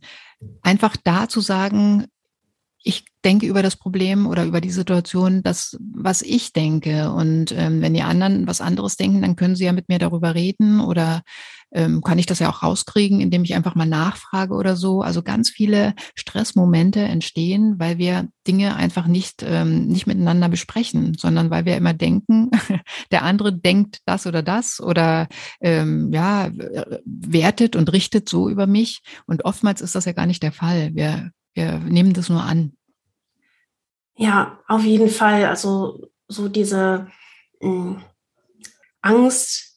einfach 0.62 0.96
da 1.04 1.28
zu 1.30 1.42
sagen, 1.42 2.06
ich 2.88 3.06
denke 3.26 3.46
über 3.46 3.62
das 3.62 3.76
Problem 3.76 4.26
oder 4.26 4.46
über 4.46 4.62
die 4.62 4.72
Situation 4.72 5.44
das, 5.44 5.78
was 5.80 6.22
ich 6.22 6.54
denke. 6.54 7.12
Und 7.12 7.52
ähm, 7.52 7.82
wenn 7.82 7.94
die 7.94 8.02
anderen 8.02 8.48
was 8.48 8.62
anderes 8.62 8.96
denken, 8.96 9.22
dann 9.22 9.36
können 9.36 9.58
sie 9.58 9.66
ja 9.66 9.74
mit 9.74 9.90
mir 9.90 10.00
darüber 10.00 10.34
reden 10.34 10.80
oder 10.80 11.24
ähm, 11.74 12.02
kann 12.02 12.20
ich 12.20 12.26
das 12.26 12.40
ja 12.40 12.50
auch 12.50 12.64
rauskriegen, 12.64 13.20
indem 13.20 13.44
ich 13.44 13.54
einfach 13.54 13.76
mal 13.76 13.86
nachfrage 13.86 14.54
oder 14.54 14.78
so. 14.78 15.02
Also 15.02 15.24
ganz 15.24 15.50
viele 15.50 15.94
Stressmomente 16.16 17.02
entstehen, 17.02 17.76
weil 17.78 17.98
wir 17.98 18.30
Dinge 18.48 18.78
einfach 18.78 19.08
nicht, 19.08 19.44
ähm, 19.46 19.88
nicht 19.88 20.08
miteinander 20.08 20.48
besprechen, 20.48 21.14
sondern 21.18 21.50
weil 21.50 21.66
wir 21.66 21.76
immer 21.76 21.94
denken, 21.94 22.52
der 23.12 23.24
andere 23.24 23.52
denkt 23.52 24.00
das 24.06 24.26
oder 24.26 24.42
das 24.42 24.80
oder 24.80 25.28
ähm, 25.60 26.14
ja, 26.14 26.50
wertet 27.04 27.76
und 27.76 27.92
richtet 27.92 28.30
so 28.30 28.50
über 28.50 28.68
mich. 28.68 29.02
Und 29.26 29.44
oftmals 29.44 29.82
ist 29.82 29.96
das 29.96 30.06
ja 30.06 30.14
gar 30.14 30.28
nicht 30.28 30.44
der 30.44 30.54
Fall. 30.54 30.92
Wir, 30.96 31.32
wir 31.54 31.80
nehmen 31.80 32.14
das 32.14 32.30
nur 32.30 32.44
an. 32.44 32.77
Ja, 34.18 34.60
auf 34.68 34.84
jeden 34.84 35.10
Fall. 35.10 35.46
Also 35.46 36.10
so 36.28 36.50
diese 36.50 37.08
mh, 37.62 37.70
hm, 37.70 38.04
Angst, 39.02 39.68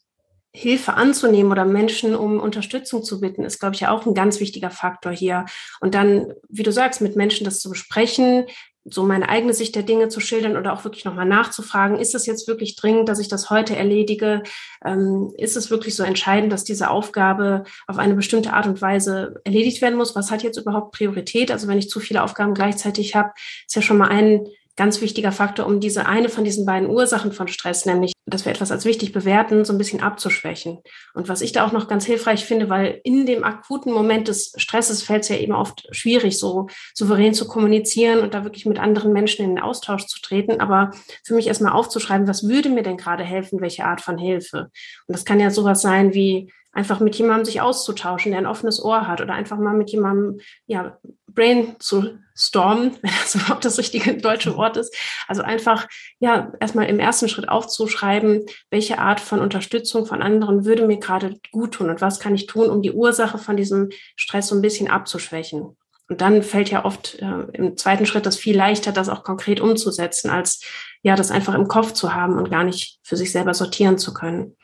Hilfe 0.52 0.94
anzunehmen 0.94 1.52
oder 1.52 1.64
Menschen 1.64 2.16
um 2.16 2.40
Unterstützung 2.40 3.04
zu 3.04 3.20
bitten, 3.20 3.44
ist, 3.44 3.60
glaube 3.60 3.76
ich, 3.76 3.86
auch 3.86 4.04
ein 4.04 4.14
ganz 4.14 4.40
wichtiger 4.40 4.70
Faktor 4.70 5.12
hier. 5.12 5.46
Und 5.80 5.94
dann, 5.94 6.32
wie 6.48 6.64
du 6.64 6.72
sagst, 6.72 7.00
mit 7.00 7.14
Menschen 7.14 7.44
das 7.44 7.60
zu 7.60 7.70
besprechen, 7.70 8.46
so 8.90 9.04
meine 9.04 9.28
eigene 9.28 9.54
Sicht 9.54 9.74
der 9.74 9.82
Dinge 9.82 10.08
zu 10.08 10.20
schildern 10.20 10.56
oder 10.56 10.72
auch 10.72 10.84
wirklich 10.84 11.04
nochmal 11.04 11.26
nachzufragen, 11.26 11.98
ist 11.98 12.14
es 12.14 12.26
jetzt 12.26 12.48
wirklich 12.48 12.76
dringend, 12.76 13.08
dass 13.08 13.18
ich 13.18 13.28
das 13.28 13.50
heute 13.50 13.76
erledige? 13.76 14.42
Ähm, 14.84 15.32
ist 15.36 15.56
es 15.56 15.70
wirklich 15.70 15.96
so 15.96 16.02
entscheidend, 16.02 16.52
dass 16.52 16.64
diese 16.64 16.90
Aufgabe 16.90 17.64
auf 17.86 17.98
eine 17.98 18.14
bestimmte 18.14 18.52
Art 18.52 18.66
und 18.66 18.82
Weise 18.82 19.40
erledigt 19.44 19.82
werden 19.82 19.96
muss? 19.96 20.16
Was 20.16 20.30
hat 20.30 20.42
jetzt 20.42 20.58
überhaupt 20.58 20.92
Priorität? 20.92 21.50
Also 21.50 21.68
wenn 21.68 21.78
ich 21.78 21.90
zu 21.90 22.00
viele 22.00 22.22
Aufgaben 22.22 22.54
gleichzeitig 22.54 23.14
habe, 23.14 23.32
ist 23.66 23.76
ja 23.76 23.82
schon 23.82 23.98
mal 23.98 24.08
ein 24.08 24.46
ganz 24.80 25.02
wichtiger 25.02 25.30
Faktor, 25.30 25.66
um 25.66 25.78
diese 25.78 26.06
eine 26.06 26.30
von 26.30 26.42
diesen 26.42 26.64
beiden 26.64 26.88
Ursachen 26.88 27.32
von 27.32 27.48
Stress, 27.48 27.84
nämlich, 27.84 28.14
dass 28.24 28.46
wir 28.46 28.52
etwas 28.52 28.72
als 28.72 28.86
wichtig 28.86 29.12
bewerten, 29.12 29.66
so 29.66 29.74
ein 29.74 29.78
bisschen 29.78 30.00
abzuschwächen. 30.00 30.78
Und 31.12 31.28
was 31.28 31.42
ich 31.42 31.52
da 31.52 31.66
auch 31.66 31.72
noch 31.72 31.86
ganz 31.86 32.06
hilfreich 32.06 32.46
finde, 32.46 32.70
weil 32.70 32.98
in 33.04 33.26
dem 33.26 33.44
akuten 33.44 33.92
Moment 33.92 34.28
des 34.28 34.54
Stresses 34.56 35.02
fällt 35.02 35.24
es 35.24 35.28
ja 35.28 35.36
eben 35.36 35.52
oft 35.52 35.86
schwierig, 35.94 36.38
so 36.38 36.68
souverän 36.94 37.34
zu 37.34 37.46
kommunizieren 37.46 38.20
und 38.20 38.32
da 38.32 38.44
wirklich 38.44 38.64
mit 38.64 38.78
anderen 38.78 39.12
Menschen 39.12 39.44
in 39.44 39.56
den 39.56 39.62
Austausch 39.62 40.06
zu 40.06 40.18
treten. 40.22 40.62
Aber 40.62 40.92
für 41.24 41.34
mich 41.34 41.48
erstmal 41.48 41.72
aufzuschreiben, 41.72 42.26
was 42.26 42.48
würde 42.48 42.70
mir 42.70 42.82
denn 42.82 42.96
gerade 42.96 43.22
helfen, 43.22 43.60
welche 43.60 43.84
Art 43.84 44.00
von 44.00 44.16
Hilfe? 44.16 44.70
Und 45.06 45.12
das 45.14 45.26
kann 45.26 45.40
ja 45.40 45.50
sowas 45.50 45.82
sein 45.82 46.14
wie, 46.14 46.50
einfach 46.72 47.00
mit 47.00 47.16
jemandem 47.16 47.44
sich 47.44 47.60
auszutauschen, 47.60 48.32
der 48.32 48.40
ein 48.40 48.46
offenes 48.46 48.82
Ohr 48.82 49.08
hat 49.08 49.20
oder 49.20 49.34
einfach 49.34 49.58
mal 49.58 49.74
mit 49.74 49.90
jemandem, 49.90 50.40
ja, 50.66 50.98
Brain 51.26 51.76
zu 51.78 52.18
stormen, 52.34 52.96
wenn 53.02 53.12
das 53.20 53.34
überhaupt 53.34 53.64
das 53.64 53.78
richtige 53.78 54.16
deutsche 54.16 54.56
Wort 54.56 54.76
ist. 54.76 54.94
Also 55.26 55.42
einfach, 55.42 55.88
ja, 56.18 56.52
erstmal 56.60 56.86
im 56.86 57.00
ersten 57.00 57.28
Schritt 57.28 57.48
aufzuschreiben, 57.48 58.46
welche 58.70 58.98
Art 58.98 59.20
von 59.20 59.40
Unterstützung 59.40 60.06
von 60.06 60.22
anderen 60.22 60.64
würde 60.64 60.86
mir 60.86 60.98
gerade 60.98 61.38
gut 61.50 61.72
tun 61.72 61.90
und 61.90 62.00
was 62.00 62.20
kann 62.20 62.34
ich 62.34 62.46
tun, 62.46 62.68
um 62.68 62.82
die 62.82 62.92
Ursache 62.92 63.38
von 63.38 63.56
diesem 63.56 63.90
Stress 64.16 64.48
so 64.48 64.54
ein 64.54 64.62
bisschen 64.62 64.88
abzuschwächen. 64.88 65.76
Und 66.08 66.20
dann 66.20 66.42
fällt 66.42 66.70
ja 66.70 66.84
oft 66.84 67.20
äh, 67.20 67.44
im 67.52 67.76
zweiten 67.76 68.04
Schritt 68.04 68.26
das 68.26 68.36
viel 68.36 68.56
leichter, 68.56 68.90
das 68.90 69.08
auch 69.08 69.22
konkret 69.22 69.60
umzusetzen, 69.60 70.28
als 70.28 70.60
ja, 71.02 71.14
das 71.14 71.30
einfach 71.30 71.54
im 71.54 71.68
Kopf 71.68 71.92
zu 71.92 72.14
haben 72.14 72.36
und 72.36 72.50
gar 72.50 72.64
nicht 72.64 72.98
für 73.02 73.16
sich 73.16 73.30
selber 73.30 73.54
sortieren 73.54 73.96
zu 73.96 74.12
können. 74.12 74.56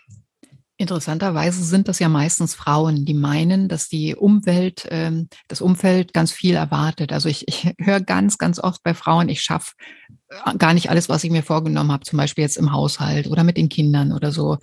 Interessanterweise 0.78 1.64
sind 1.64 1.88
das 1.88 2.00
ja 2.00 2.08
meistens 2.10 2.54
Frauen, 2.54 3.06
die 3.06 3.14
meinen, 3.14 3.66
dass 3.68 3.88
die 3.88 4.14
Umwelt, 4.14 4.86
ähm, 4.90 5.28
das 5.48 5.62
Umfeld 5.62 6.12
ganz 6.12 6.32
viel 6.32 6.54
erwartet. 6.54 7.12
Also 7.12 7.30
ich, 7.30 7.48
ich 7.48 7.72
höre 7.80 8.00
ganz, 8.00 8.36
ganz 8.36 8.58
oft 8.58 8.82
bei 8.82 8.92
Frauen, 8.92 9.30
ich 9.30 9.40
schaffe 9.40 9.72
äh, 10.28 10.56
gar 10.58 10.74
nicht 10.74 10.90
alles, 10.90 11.08
was 11.08 11.24
ich 11.24 11.30
mir 11.30 11.42
vorgenommen 11.42 11.92
habe, 11.92 12.04
zum 12.04 12.18
Beispiel 12.18 12.42
jetzt 12.42 12.58
im 12.58 12.72
Haushalt 12.72 13.26
oder 13.26 13.42
mit 13.42 13.56
den 13.56 13.70
Kindern 13.70 14.12
oder 14.12 14.32
so. 14.32 14.58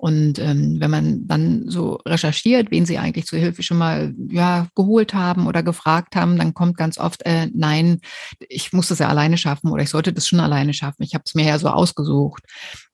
Und 0.00 0.38
ähm, 0.38 0.76
wenn 0.80 0.90
man 0.90 1.26
dann 1.26 1.68
so 1.68 1.96
recherchiert, 2.06 2.70
wen 2.70 2.86
sie 2.86 2.96
eigentlich 2.96 3.26
zur 3.26 3.38
Hilfe 3.38 3.62
schon 3.62 3.76
mal 3.76 4.14
ja, 4.30 4.66
geholt 4.74 5.12
haben 5.12 5.46
oder 5.46 5.62
gefragt 5.62 6.16
haben, 6.16 6.38
dann 6.38 6.54
kommt 6.54 6.78
ganz 6.78 6.96
oft, 6.96 7.20
äh, 7.26 7.48
nein, 7.52 8.00
ich 8.48 8.72
muss 8.72 8.88
das 8.88 9.00
ja 9.00 9.08
alleine 9.08 9.36
schaffen 9.36 9.70
oder 9.70 9.82
ich 9.82 9.90
sollte 9.90 10.14
das 10.14 10.26
schon 10.26 10.40
alleine 10.40 10.72
schaffen. 10.72 11.02
Ich 11.02 11.12
habe 11.12 11.24
es 11.26 11.34
mir 11.34 11.44
ja 11.44 11.58
so 11.58 11.68
ausgesucht. 11.68 12.44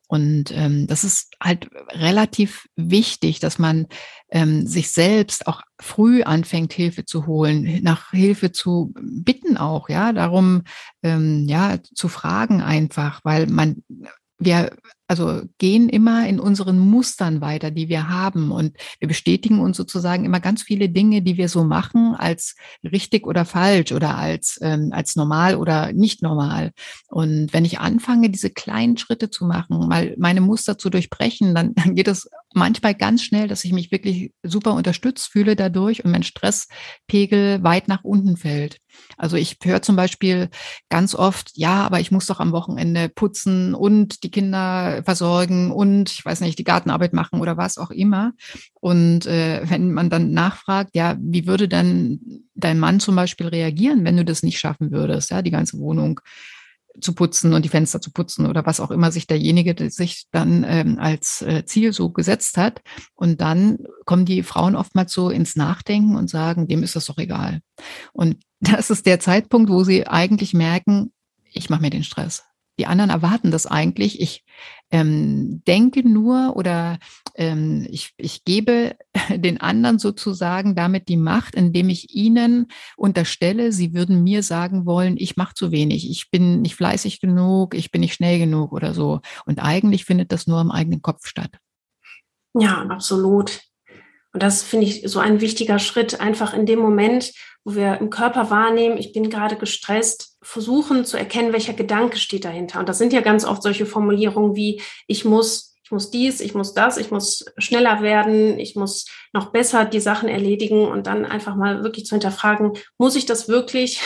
Und 0.09 0.53
ähm, 0.53 0.87
das 0.87 1.05
ist 1.05 1.35
halt 1.43 1.69
relativ 1.91 2.69
wichtig, 2.77 3.41
dass 3.41 3.59
man 3.59 3.87
ähm, 4.31 4.67
sich 4.67 4.93
selbst 4.93 5.47
auch 5.47 5.63
früh 5.81 6.23
anfängt, 6.23 6.73
Hilfe 6.73 7.05
zu 7.05 7.27
holen, 7.27 7.83
nach 7.83 8.11
Hilfe 8.11 8.53
zu 8.53 8.95
bitten 9.01 9.57
auch, 9.57 9.89
ja, 9.89 10.13
darum 10.13 10.63
ähm, 11.03 11.47
ja 11.49 11.79
zu 11.95 12.09
fragen 12.09 12.63
einfach, 12.63 13.21
weil 13.25 13.47
man 13.47 13.83
wir 14.39 14.71
also 15.09 15.43
gehen 15.59 15.89
immer 15.89 16.29
in 16.29 16.41
unseren 16.41 16.79
Mustern 16.79 17.41
weiter, 17.41 17.71
die 17.71 17.89
wir 17.89 18.09
haben. 18.09 18.51
Und 18.51 18.77
wir 18.99 19.09
bestätigen 19.09 19.61
uns 19.61 19.77
sozusagen 19.77 20.25
immer 20.25 20.41
ganz 20.41 20.63
viele 20.63 20.89
Dinge, 20.89 21.23
die 21.23 21.37
wir 21.37 21.49
so 21.49 21.65
machen, 21.65 22.15
als 22.17 22.57
richtig 22.83 23.27
oder 23.27 23.45
falsch 23.45 23.93
oder 23.93 24.17
als, 24.17 24.59
ähm, 24.63 24.91
als 24.93 25.17
normal 25.17 25.57
oder 25.57 25.93
nicht 25.93 26.23
normal. 26.23 26.73
Und 27.09 27.53
wenn 27.53 27.65
ich 27.65 27.79
anfange, 27.79 28.31
diese 28.31 28.51
kleinen 28.51 28.97
Schritte 28.97 29.31
zu 29.31 29.45
machen, 29.45 29.89
mal 29.89 30.15
meine 30.19 30.41
Muster 30.41 30.79
zu 30.79 30.91
durchbrechen, 30.91 31.55
dann, 31.55 31.75
dann 31.75 31.95
geht 31.95 32.09
es 32.09 32.29
manchmal 32.57 32.95
ganz 32.95 33.23
schnell, 33.23 33.49
dass 33.49 33.65
ich 33.65 33.73
mich 33.73 33.93
wirklich 33.93 34.33
super 34.43 34.73
unterstützt 34.75 35.29
fühle 35.29 35.57
dadurch 35.57 36.05
und 36.05 36.11
mein 36.11 36.23
Stresspegel 36.23 37.63
weit 37.63 37.87
nach 37.87 38.03
unten 38.03 38.37
fällt. 38.37 38.79
Also 39.17 39.37
ich 39.37 39.59
höre 39.63 39.83
zum 39.83 39.95
Beispiel 39.95 40.49
ganz 40.89 41.15
oft, 41.15 41.51
ja, 41.55 41.85
aber 41.85 42.01
ich 42.01 42.11
muss 42.11 42.27
doch 42.27 42.41
am 42.41 42.53
Wochenende 42.53 43.11
putzen 43.11 43.75
und 43.75 44.23
die 44.23 44.31
Kinder 44.31 44.96
versorgen 45.05 45.71
und 45.71 46.11
ich 46.11 46.25
weiß 46.25 46.41
nicht, 46.41 46.59
die 46.59 46.65
Gartenarbeit 46.65 47.13
machen 47.13 47.41
oder 47.41 47.57
was 47.57 47.79
auch 47.79 47.91
immer. 47.91 48.33
Und 48.75 49.27
äh, 49.27 49.63
wenn 49.69 49.93
man 49.93 50.11
dann 50.11 50.33
nachfragt, 50.33 50.91
ja, 50.95 51.17
wie 51.21 51.47
würde 51.47 51.69
dann 51.69 52.21
dein 52.55 52.79
Mann 52.79 53.01
zum 53.01 53.17
Beispiel 53.17 53.49
reagieren, 53.49 54.05
wenn 54.05 54.17
du 54.17 54.25
das 54.25 54.43
nicht 54.43 54.59
schaffen 54.59 54.91
würdest, 54.91 55.31
ja, 55.31 55.43
die 55.43 55.51
ganze 55.51 55.79
Wohnung 55.79 56.21
zu 57.01 57.15
putzen 57.15 57.53
und 57.53 57.65
die 57.65 57.69
Fenster 57.69 58.01
zu 58.01 58.11
putzen 58.11 58.47
oder 58.47 58.65
was 58.67 58.81
auch 58.81 58.91
immer 58.91 59.13
sich 59.13 59.27
derjenige 59.27 59.91
sich 59.91 60.27
dann 60.31 60.65
ähm, 60.67 60.99
als 60.99 61.43
äh, 61.43 61.65
Ziel 61.65 61.93
so 61.93 62.11
gesetzt 62.11 62.57
hat. 62.57 62.83
Und 63.15 63.41
dann 63.41 63.79
kommen 64.05 64.25
die 64.25 64.43
Frauen 64.43 64.77
oftmals 64.77 65.13
so 65.13 65.31
ins 65.31 65.57
Nachdenken 65.57 66.17
und 66.17 66.31
sagen, 66.31 66.69
dem 66.69 66.83
ist 66.83 66.97
das 66.97 67.07
doch 67.07 67.19
egal. 67.19 67.61
Und 68.13 68.37
das 68.61 68.91
ist 68.91 69.07
der 69.07 69.21
Zeitpunkt, 69.21 69.71
wo 69.71 69.85
sie 69.85 70.07
eigentlich 70.07 70.55
merken, 70.55 71.13
ich 71.53 71.71
mache 71.71 71.83
mir 71.83 71.91
den 71.91 72.05
Stress. 72.05 72.45
Die 72.79 72.87
anderen 72.87 73.11
erwarten 73.11 73.51
das 73.51 73.67
eigentlich. 73.67 74.21
Ich 74.21 74.45
ähm, 74.91 75.63
denke 75.67 76.09
nur 76.09 76.57
oder 76.57 76.99
ähm, 77.35 77.87
ich, 77.91 78.13
ich 78.17 78.45
gebe 78.45 78.97
den 79.35 79.61
anderen 79.61 79.99
sozusagen 79.99 80.75
damit 80.75 81.09
die 81.09 81.17
Macht, 81.17 81.55
indem 81.55 81.89
ich 81.89 82.15
ihnen 82.15 82.69
unterstelle, 82.97 83.73
sie 83.73 83.95
würden 83.95 84.23
mir 84.23 84.43
sagen 84.43 84.87
wollen, 84.87 85.17
ich 85.19 85.37
mache 85.37 85.55
zu 85.55 85.71
wenig, 85.73 86.11
ich 86.11 86.31
bin 86.31 86.63
nicht 86.63 86.77
fleißig 86.77 87.21
genug, 87.21 87.75
ich 87.75 87.91
bin 87.91 88.01
nicht 88.01 88.15
schnell 88.15 88.39
genug 88.39 88.73
oder 88.73 88.95
so. 88.95 89.21
Und 89.47 89.59
eigentlich 89.59 90.05
findet 90.05 90.33
das 90.33 90.47
nur 90.47 90.61
im 90.61 90.71
eigenen 90.71 91.03
Kopf 91.03 91.27
statt. 91.27 91.51
Ja, 92.55 92.83
absolut. 92.89 93.61
Und 94.37 94.43
das 94.43 94.63
finde 94.63 94.85
ich 94.85 95.01
so 95.07 95.19
ein 95.19 95.41
wichtiger 95.41 95.79
Schritt, 95.79 96.21
einfach 96.21 96.53
in 96.53 96.67
dem 96.67 96.79
Moment, 96.79 97.33
wo 97.65 97.75
wir 97.75 97.97
im 98.03 98.11
Körper 98.11 98.51
wahrnehmen, 98.51 98.99
ich 98.99 99.15
bin 99.15 99.31
gerade 99.31 99.57
gestresst, 99.57 100.37
versuchen 100.43 101.07
zu 101.07 101.17
erkennen, 101.17 101.55
welcher 101.55 101.73
Gedanke 101.73 102.19
steht 102.19 102.45
dahinter. 102.45 102.79
Und 102.81 102.87
das 102.87 102.99
sind 102.99 103.15
ja 103.15 103.23
ganz 103.23 103.47
oft 103.47 103.63
solche 103.63 103.87
Formulierungen 103.87 104.55
wie, 104.55 104.83
ich 105.07 105.25
muss 105.25 105.75
ich 105.85 105.91
muss 105.91 106.11
dies, 106.11 106.41
ich 106.41 106.53
muss 106.53 106.75
das, 106.75 106.99
ich 106.99 107.11
muss 107.11 107.47
schneller 107.57 108.03
werden, 108.03 108.59
ich 108.59 108.77
muss 108.77 109.07
noch 109.33 109.53
besser 109.53 109.87
die 109.87 110.01
Sachen 110.01 110.29
erledigen 110.29 110.87
und 110.87 111.07
dann 111.07 111.25
einfach 111.25 111.57
mal 111.57 111.83
wirklich 111.83 112.05
zu 112.05 112.15
hinterfragen, 112.15 112.73
muss 112.99 113.17
ich 113.17 113.25
das 113.25 113.49
wirklich 113.49 114.03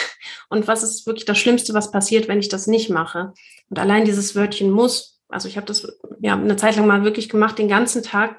und 0.48 0.68
was 0.68 0.84
ist 0.84 1.08
wirklich 1.08 1.24
das 1.24 1.38
Schlimmste, 1.38 1.74
was 1.74 1.90
passiert, 1.90 2.28
wenn 2.28 2.38
ich 2.38 2.50
das 2.50 2.68
nicht 2.68 2.88
mache? 2.88 3.32
Und 3.68 3.80
allein 3.80 4.04
dieses 4.04 4.36
Wörtchen 4.36 4.70
muss, 4.70 5.18
also 5.28 5.48
ich 5.48 5.56
habe 5.56 5.66
das 5.66 5.88
ja 6.20 6.34
eine 6.34 6.54
Zeit 6.54 6.76
lang 6.76 6.86
mal 6.86 7.02
wirklich 7.02 7.28
gemacht, 7.28 7.58
den 7.58 7.68
ganzen 7.68 8.04
Tag 8.04 8.38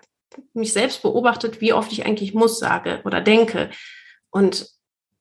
mich 0.53 0.73
selbst 0.73 1.01
beobachtet, 1.01 1.61
wie 1.61 1.73
oft 1.73 1.91
ich 1.91 2.05
eigentlich 2.05 2.33
muss 2.33 2.59
sage 2.59 3.01
oder 3.05 3.21
denke. 3.21 3.69
Und 4.29 4.67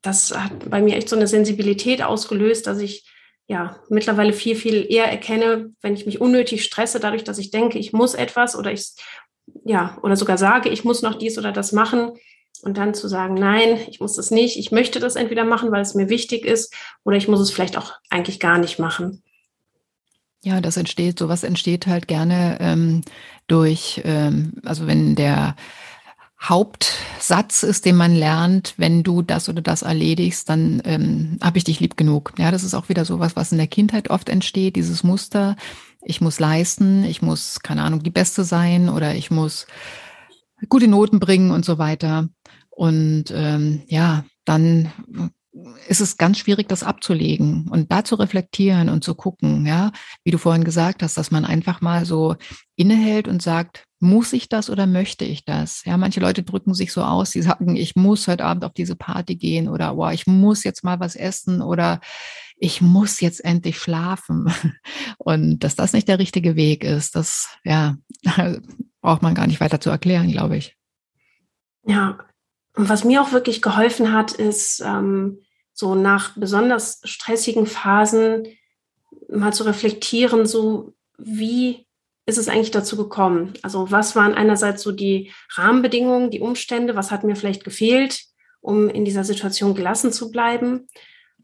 das 0.03 0.33
hat 0.37 0.71
bei 0.71 0.81
mir 0.81 0.97
echt 0.97 1.09
so 1.09 1.17
eine 1.17 1.27
Sensibilität 1.27 2.03
ausgelöst, 2.03 2.67
dass 2.67 2.79
ich 2.79 3.07
ja, 3.51 3.77
mittlerweile 3.89 4.33
viel, 4.33 4.55
viel 4.55 4.87
eher 4.89 5.07
erkenne, 5.07 5.73
wenn 5.83 5.95
ich 5.95 6.07
mich 6.07 6.21
unnötig 6.21 6.63
stresse, 6.63 7.01
dadurch, 7.01 7.25
dass 7.25 7.39
ich 7.39 7.51
denke, 7.51 7.79
ich 7.79 7.93
muss 7.93 8.15
etwas 8.15 8.55
oder 8.55 8.73
ich, 8.73 8.93
ja, 9.65 9.99
oder 10.03 10.15
sogar 10.15 10.39
sage, 10.39 10.69
ich 10.69 10.85
muss 10.85 11.03
noch 11.03 11.17
dies 11.17 11.37
oder 11.37 11.51
das 11.51 11.73
machen 11.73 12.13
und 12.63 12.79
dann 12.79 12.95
zu 12.95 13.09
sagen, 13.09 13.35
nein, 13.35 13.81
ich 13.89 13.99
muss 13.99 14.15
das 14.15 14.31
nicht, 14.31 14.57
ich 14.57 14.71
möchte 14.71 15.01
das 15.01 15.17
entweder 15.17 15.45
machen, 15.45 15.73
weil 15.73 15.83
es 15.83 15.95
mir 15.95 16.09
wichtig 16.09 16.45
ist 16.45 16.73
oder 17.03 17.17
ich 17.17 17.27
muss 17.27 17.41
es 17.41 17.51
vielleicht 17.51 17.77
auch 17.77 17.95
eigentlich 18.09 18.39
gar 18.39 18.57
nicht 18.57 18.79
machen. 18.79 19.25
Ja, 20.43 20.61
das 20.61 20.77
entsteht, 20.79 21.19
sowas 21.19 21.43
entsteht 21.43 21.87
halt 21.87 22.09
gerne 22.09 22.57
ähm, 22.61 23.03
durch, 23.47 24.01
ähm, 24.05 24.55
also 24.65 24.87
wenn 24.87 25.15
der 25.15 25.55
Hauptsatz 26.43 27.63
ist, 27.63 27.85
den 27.85 27.97
man 27.97 28.15
lernt, 28.15 28.73
wenn 28.79 29.03
du 29.03 29.21
das 29.21 29.51
oder 29.51 29.61
das 29.61 29.83
erledigst, 29.83 30.49
dann 30.49 30.81
ähm, 30.87 31.39
habe 31.43 31.59
ich 31.59 31.65
dich 31.65 31.81
lieb 31.81 31.99
genug. 31.99 32.33
Ja, 32.39 32.51
das 32.51 32.65
ist 32.65 32.73
auch 32.73 32.89
wieder 32.89 33.05
sowas, 33.05 33.37
was 33.37 33.53
in 33.53 33.59
der 33.59 33.67
Kindheit 33.67 34.09
oft 34.09 34.31
entsteht, 34.31 34.77
dieses 34.77 35.05
Muster. 35.05 35.57
Ich 36.03 36.23
muss 36.23 36.41
leisten, 36.41 37.05
ich 37.05 37.21
muss, 37.21 37.61
keine 37.61 37.83
Ahnung, 37.83 38.03
die 38.03 38.11
Beste 38.11 38.43
sein 38.45 38.89
oder 38.89 39.15
ich 39.15 39.31
muss 39.31 39.67
gute 40.71 40.89
Noten 40.89 41.21
bringen 41.21 41.51
und 41.51 41.67
so 41.67 41.77
weiter. 41.77 42.31
Und 42.71 43.25
ähm, 43.35 43.83
ja, 43.89 44.25
dann 44.47 44.91
ist 45.89 46.01
es 46.01 46.17
ganz 46.17 46.39
schwierig, 46.39 46.69
das 46.69 46.83
abzulegen 46.83 47.69
und 47.71 47.91
da 47.91 48.05
zu 48.05 48.15
reflektieren 48.15 48.89
und 48.89 49.03
zu 49.03 49.15
gucken, 49.15 49.67
ja, 49.67 49.91
wie 50.23 50.31
du 50.31 50.39
vorhin 50.39 50.65
gesagt 50.65 51.03
hast, 51.03 51.17
dass 51.17 51.31
man 51.31 51.45
einfach 51.45 51.81
mal 51.81 52.05
so 52.05 52.37
innehält 52.77 53.27
und 53.27 53.43
sagt, 53.43 53.85
muss 53.99 54.33
ich 54.33 54.49
das 54.49 54.71
oder 54.71 54.87
möchte 54.87 55.25
ich 55.25 55.45
das? 55.45 55.85
Ja, 55.85 55.97
manche 55.97 56.21
Leute 56.21 56.43
drücken 56.43 56.73
sich 56.73 56.93
so 56.93 57.03
aus, 57.03 57.31
die 57.31 57.43
sagen, 57.43 57.77
ich 57.77 57.97
muss 57.97 58.29
heute 58.29 58.45
Abend 58.45 58.65
auf 58.65 58.73
diese 58.73 58.97
Party 58.97 59.37
gehen 59.37 59.69
oder 59.69 59.97
wow, 59.97 60.13
ich 60.13 60.27
muss 60.27 60.65
jetzt 60.65 60.85
mal 60.85 61.01
was 61.01 61.17
essen 61.17 61.61
oder 61.63 62.01
ich 62.57 62.81
muss 62.81 63.21
jetzt 63.21 63.45
endlich 63.45 63.79
schlafen. 63.79 64.53
Und 65.19 65.65
dass 65.65 65.77
das 65.77 65.93
nicht 65.93 66.09
der 66.09 66.19
richtige 66.19 66.57
Weg 66.57 66.85
ist, 66.85 67.17
das 67.17 67.59
ja, 67.65 67.97
braucht 69.03 69.23
man 69.23 69.35
gar 69.35 69.47
nicht 69.47 69.61
weiter 69.61 69.81
zu 69.81 69.91
erklären, 69.91 70.31
glaube 70.31 70.57
ich. 70.57 70.77
Ja, 71.87 72.19
und 72.81 72.89
was 72.89 73.05
mir 73.05 73.21
auch 73.21 73.33
wirklich 73.33 73.61
geholfen 73.61 74.11
hat, 74.11 74.33
ist 74.33 74.81
ähm, 74.81 75.43
so 75.75 75.95
nach 75.95 76.35
besonders 76.35 77.03
stressigen 77.05 77.67
Phasen 77.67 78.47
mal 79.29 79.53
zu 79.53 79.65
reflektieren, 79.65 80.47
so 80.47 80.95
wie 81.19 81.87
ist 82.25 82.39
es 82.39 82.49
eigentlich 82.49 82.71
dazu 82.71 82.97
gekommen? 82.97 83.53
Also 83.61 83.91
was 83.91 84.17
waren 84.17 84.33
einerseits 84.33 84.83
so 84.83 84.93
die 84.93 85.31
Rahmenbedingungen, 85.57 86.31
die 86.31 86.41
Umstände, 86.41 86.97
was 86.97 87.11
hat 87.11 87.23
mir 87.23 87.37
vielleicht 87.37 87.65
gefehlt, 87.65 88.23
um 88.63 88.89
in 88.89 89.05
dieser 89.05 89.25
Situation 89.25 89.75
gelassen 89.75 90.11
zu 90.11 90.31
bleiben? 90.31 90.87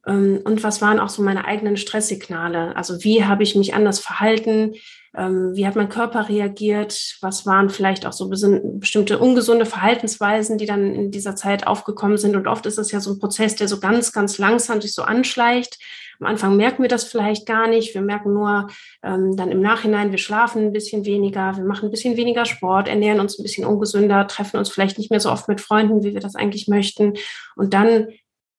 Ähm, 0.06 0.40
und 0.42 0.62
was 0.62 0.80
waren 0.80 0.98
auch 0.98 1.10
so 1.10 1.20
meine 1.20 1.44
eigenen 1.44 1.76
Stresssignale? 1.76 2.74
Also 2.76 3.04
wie 3.04 3.26
habe 3.26 3.42
ich 3.42 3.56
mich 3.56 3.74
anders 3.74 4.00
verhalten? 4.00 4.72
Ähm, 5.16 5.54
wie 5.54 5.66
hat 5.66 5.76
mein 5.76 5.88
Körper 5.88 6.28
reagiert? 6.28 7.16
Was 7.22 7.46
waren 7.46 7.70
vielleicht 7.70 8.04
auch 8.04 8.12
so 8.12 8.28
bestimmte 8.28 9.18
ungesunde 9.18 9.64
Verhaltensweisen, 9.64 10.58
die 10.58 10.66
dann 10.66 10.94
in 10.94 11.10
dieser 11.10 11.36
Zeit 11.36 11.66
aufgekommen 11.66 12.18
sind? 12.18 12.36
Und 12.36 12.46
oft 12.46 12.66
ist 12.66 12.78
es 12.78 12.92
ja 12.92 13.00
so 13.00 13.12
ein 13.12 13.18
Prozess, 13.18 13.56
der 13.56 13.66
so 13.66 13.80
ganz, 13.80 14.12
ganz 14.12 14.36
langsam 14.36 14.82
sich 14.82 14.92
so 14.92 15.02
anschleicht. 15.02 15.78
Am 16.20 16.26
Anfang 16.26 16.56
merken 16.56 16.82
wir 16.82 16.88
das 16.88 17.04
vielleicht 17.04 17.46
gar 17.46 17.66
nicht. 17.66 17.94
Wir 17.94 18.02
merken 18.02 18.34
nur 18.34 18.68
ähm, 19.02 19.36
dann 19.36 19.50
im 19.50 19.60
Nachhinein, 19.60 20.10
wir 20.10 20.18
schlafen 20.18 20.66
ein 20.66 20.72
bisschen 20.72 21.04
weniger, 21.06 21.56
wir 21.56 21.64
machen 21.64 21.86
ein 21.88 21.90
bisschen 21.90 22.16
weniger 22.16 22.44
Sport, 22.44 22.88
ernähren 22.88 23.20
uns 23.20 23.38
ein 23.38 23.42
bisschen 23.42 23.66
ungesünder, 23.66 24.26
treffen 24.26 24.58
uns 24.58 24.68
vielleicht 24.68 24.98
nicht 24.98 25.10
mehr 25.10 25.20
so 25.20 25.30
oft 25.30 25.48
mit 25.48 25.60
Freunden, 25.60 26.04
wie 26.04 26.14
wir 26.14 26.20
das 26.20 26.34
eigentlich 26.34 26.68
möchten. 26.68 27.14
Und 27.54 27.72
dann 27.74 28.08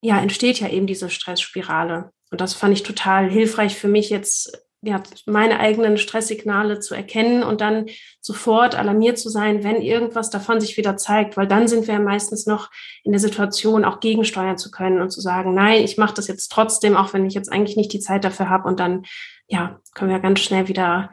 ja, 0.01 0.19
entsteht 0.19 0.59
ja 0.59 0.69
eben 0.69 0.87
diese 0.87 1.09
Stressspirale. 1.09 2.11
Und 2.31 2.41
das 2.41 2.53
fand 2.53 2.73
ich 2.73 2.83
total 2.83 3.29
hilfreich 3.29 3.75
für 3.75 3.87
mich 3.87 4.09
jetzt 4.09 4.66
ja, 4.81 5.01
meine 5.25 5.59
eigenen 5.59 5.97
Stresssignale 5.97 6.79
zu 6.79 6.93
erkennen 6.93 7.43
und 7.43 7.61
dann 7.61 7.87
sofort 8.21 8.75
alarmiert 8.75 9.17
zu 9.17 9.29
sein, 9.29 9.63
wenn 9.63 9.81
irgendwas 9.81 10.29
davon 10.29 10.61
sich 10.61 10.77
wieder 10.77 10.97
zeigt, 10.97 11.35
weil 11.35 11.47
dann 11.47 11.67
sind 11.67 11.87
wir 11.87 11.99
meistens 11.99 12.45
noch 12.45 12.69
in 13.03 13.11
der 13.11 13.19
Situation, 13.19 13.85
auch 13.85 13.99
gegensteuern 13.99 14.57
zu 14.57 14.69
können 14.69 15.01
und 15.01 15.09
zu 15.09 15.19
sagen, 15.19 15.53
nein, 15.55 15.83
ich 15.83 15.97
mache 15.97 16.13
das 16.13 16.27
jetzt 16.27 16.49
trotzdem, 16.49 16.95
auch 16.95 17.13
wenn 17.13 17.25
ich 17.25 17.33
jetzt 17.33 17.51
eigentlich 17.51 17.75
nicht 17.75 17.91
die 17.91 17.99
Zeit 17.99 18.23
dafür 18.23 18.49
habe 18.49 18.67
und 18.67 18.79
dann 18.79 19.05
ja, 19.47 19.79
können 19.95 20.11
wir 20.11 20.19
ganz 20.19 20.41
schnell 20.41 20.67
wieder 20.67 21.11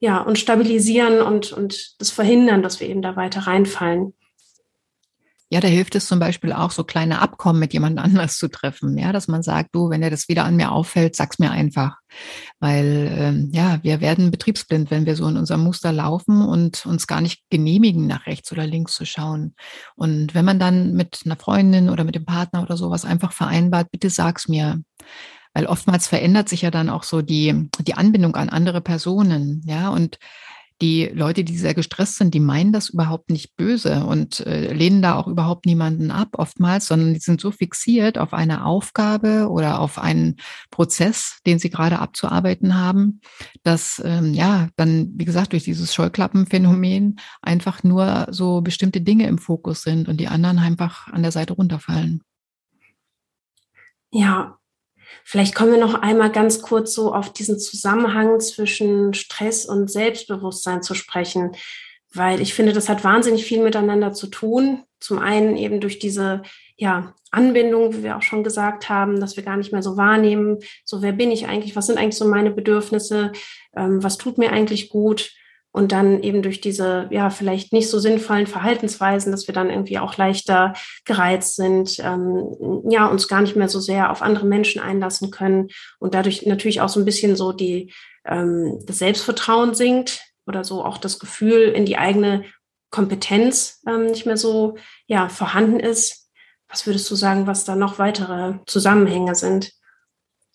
ja, 0.00 0.20
uns 0.20 0.40
stabilisieren 0.40 1.20
und, 1.22 1.52
und 1.52 2.00
das 2.00 2.10
verhindern, 2.10 2.62
dass 2.62 2.80
wir 2.80 2.88
eben 2.88 3.00
da 3.00 3.16
weiter 3.16 3.40
reinfallen. 3.40 4.12
Ja, 5.54 5.60
da 5.60 5.68
hilft 5.68 5.94
es 5.94 6.08
zum 6.08 6.18
Beispiel 6.18 6.52
auch, 6.52 6.72
so 6.72 6.82
kleine 6.82 7.20
Abkommen 7.20 7.60
mit 7.60 7.72
jemand 7.72 8.00
anders 8.00 8.38
zu 8.38 8.48
treffen. 8.48 8.98
Ja, 8.98 9.12
dass 9.12 9.28
man 9.28 9.44
sagt, 9.44 9.72
du, 9.72 9.88
wenn 9.88 10.00
dir 10.00 10.10
das 10.10 10.28
wieder 10.28 10.44
an 10.44 10.56
mir 10.56 10.72
auffällt, 10.72 11.14
sag's 11.14 11.38
mir 11.38 11.52
einfach. 11.52 11.98
Weil, 12.58 13.08
ähm, 13.16 13.50
ja, 13.52 13.78
wir 13.84 14.00
werden 14.00 14.32
betriebsblind, 14.32 14.90
wenn 14.90 15.06
wir 15.06 15.14
so 15.14 15.28
in 15.28 15.36
unserem 15.36 15.62
Muster 15.62 15.92
laufen 15.92 16.42
und 16.42 16.84
uns 16.86 17.06
gar 17.06 17.20
nicht 17.20 17.44
genehmigen, 17.50 18.08
nach 18.08 18.26
rechts 18.26 18.50
oder 18.50 18.66
links 18.66 18.96
zu 18.96 19.06
schauen. 19.06 19.54
Und 19.94 20.34
wenn 20.34 20.44
man 20.44 20.58
dann 20.58 20.94
mit 20.94 21.20
einer 21.24 21.36
Freundin 21.36 21.88
oder 21.88 22.02
mit 22.02 22.16
dem 22.16 22.24
Partner 22.24 22.64
oder 22.64 22.76
sowas 22.76 23.04
einfach 23.04 23.32
vereinbart, 23.32 23.92
bitte 23.92 24.10
sag's 24.10 24.48
mir. 24.48 24.80
Weil 25.52 25.66
oftmals 25.66 26.08
verändert 26.08 26.48
sich 26.48 26.62
ja 26.62 26.72
dann 26.72 26.90
auch 26.90 27.04
so 27.04 27.22
die, 27.22 27.70
die 27.78 27.94
Anbindung 27.94 28.34
an 28.34 28.48
andere 28.48 28.80
Personen. 28.80 29.62
Ja, 29.66 29.90
und 29.90 30.18
die 30.82 31.06
Leute, 31.06 31.44
die 31.44 31.56
sehr 31.56 31.74
gestresst 31.74 32.16
sind, 32.16 32.34
die 32.34 32.40
meinen 32.40 32.72
das 32.72 32.90
überhaupt 32.90 33.30
nicht 33.30 33.56
böse 33.56 34.04
und 34.04 34.40
äh, 34.40 34.72
lehnen 34.72 35.02
da 35.02 35.14
auch 35.14 35.28
überhaupt 35.28 35.66
niemanden 35.66 36.10
ab 36.10 36.30
oftmals, 36.32 36.86
sondern 36.86 37.14
die 37.14 37.20
sind 37.20 37.40
so 37.40 37.50
fixiert 37.52 38.18
auf 38.18 38.32
eine 38.32 38.64
Aufgabe 38.64 39.48
oder 39.50 39.80
auf 39.80 39.98
einen 39.98 40.36
Prozess, 40.70 41.38
den 41.46 41.58
sie 41.58 41.70
gerade 41.70 42.00
abzuarbeiten 42.00 42.76
haben, 42.76 43.20
dass 43.62 44.02
ähm, 44.04 44.34
ja 44.34 44.68
dann, 44.76 45.12
wie 45.14 45.24
gesagt, 45.24 45.52
durch 45.52 45.64
dieses 45.64 45.94
Scheuklappenphänomen 45.94 47.20
einfach 47.40 47.84
nur 47.84 48.26
so 48.30 48.60
bestimmte 48.60 49.00
Dinge 49.00 49.28
im 49.28 49.38
Fokus 49.38 49.82
sind 49.82 50.08
und 50.08 50.18
die 50.18 50.28
anderen 50.28 50.58
einfach 50.58 51.06
an 51.08 51.22
der 51.22 51.32
Seite 51.32 51.52
runterfallen. 51.52 52.22
Ja, 54.10 54.58
Vielleicht 55.22 55.54
kommen 55.54 55.72
wir 55.72 55.78
noch 55.78 55.94
einmal 55.94 56.32
ganz 56.32 56.62
kurz 56.62 56.94
so 56.94 57.14
auf 57.14 57.32
diesen 57.32 57.58
Zusammenhang 57.58 58.40
zwischen 58.40 59.14
Stress 59.14 59.66
und 59.66 59.90
Selbstbewusstsein 59.90 60.82
zu 60.82 60.94
sprechen, 60.94 61.52
weil 62.12 62.40
ich 62.40 62.54
finde, 62.54 62.72
das 62.72 62.88
hat 62.88 63.04
wahnsinnig 63.04 63.44
viel 63.44 63.62
miteinander 63.62 64.12
zu 64.12 64.26
tun. 64.28 64.84
Zum 65.00 65.18
einen 65.18 65.56
eben 65.56 65.80
durch 65.80 65.98
diese 65.98 66.42
ja, 66.76 67.14
Anbindung, 67.30 67.94
wie 67.94 68.02
wir 68.02 68.16
auch 68.16 68.22
schon 68.22 68.44
gesagt 68.44 68.88
haben, 68.88 69.20
dass 69.20 69.36
wir 69.36 69.44
gar 69.44 69.56
nicht 69.56 69.72
mehr 69.72 69.82
so 69.82 69.96
wahrnehmen, 69.96 70.58
so 70.84 71.02
wer 71.02 71.12
bin 71.12 71.30
ich 71.30 71.46
eigentlich, 71.46 71.76
was 71.76 71.86
sind 71.86 71.98
eigentlich 71.98 72.16
so 72.16 72.26
meine 72.26 72.50
Bedürfnisse, 72.50 73.32
ähm, 73.76 74.02
was 74.02 74.18
tut 74.18 74.38
mir 74.38 74.50
eigentlich 74.50 74.88
gut 74.88 75.32
und 75.74 75.90
dann 75.90 76.22
eben 76.22 76.40
durch 76.40 76.60
diese, 76.60 77.08
ja, 77.10 77.30
vielleicht 77.30 77.72
nicht 77.72 77.90
so 77.90 77.98
sinnvollen 77.98 78.46
Verhaltensweisen, 78.46 79.32
dass 79.32 79.48
wir 79.48 79.54
dann 79.54 79.70
irgendwie 79.70 79.98
auch 79.98 80.16
leichter 80.16 80.72
gereizt 81.04 81.56
sind, 81.56 81.98
ähm, 81.98 82.84
ja, 82.88 83.08
uns 83.08 83.26
gar 83.26 83.40
nicht 83.40 83.56
mehr 83.56 83.68
so 83.68 83.80
sehr 83.80 84.12
auf 84.12 84.22
andere 84.22 84.46
Menschen 84.46 84.80
einlassen 84.80 85.32
können 85.32 85.70
und 85.98 86.14
dadurch 86.14 86.46
natürlich 86.46 86.80
auch 86.80 86.88
so 86.88 87.00
ein 87.00 87.04
bisschen 87.04 87.34
so 87.34 87.52
die, 87.52 87.92
ähm, 88.24 88.84
das 88.86 88.98
Selbstvertrauen 88.98 89.74
sinkt 89.74 90.22
oder 90.46 90.62
so 90.62 90.84
auch 90.84 90.96
das 90.96 91.18
Gefühl 91.18 91.62
in 91.62 91.86
die 91.86 91.98
eigene 91.98 92.44
Kompetenz 92.90 93.82
ähm, 93.88 94.06
nicht 94.06 94.26
mehr 94.26 94.36
so, 94.36 94.76
ja, 95.08 95.28
vorhanden 95.28 95.80
ist. 95.80 96.30
Was 96.68 96.86
würdest 96.86 97.10
du 97.10 97.16
sagen, 97.16 97.48
was 97.48 97.64
da 97.64 97.74
noch 97.74 97.98
weitere 97.98 98.60
Zusammenhänge 98.66 99.34
sind? 99.34 99.72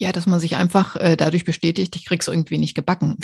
Ja, 0.01 0.13
dass 0.13 0.25
man 0.25 0.39
sich 0.39 0.55
einfach 0.55 0.95
äh, 0.95 1.17
dadurch 1.17 1.43
bestätigt, 1.43 1.93
ich 1.97 2.05
krieg's 2.05 2.29
irgendwie 2.29 2.57
nicht 2.57 2.73
gebacken. 2.73 3.17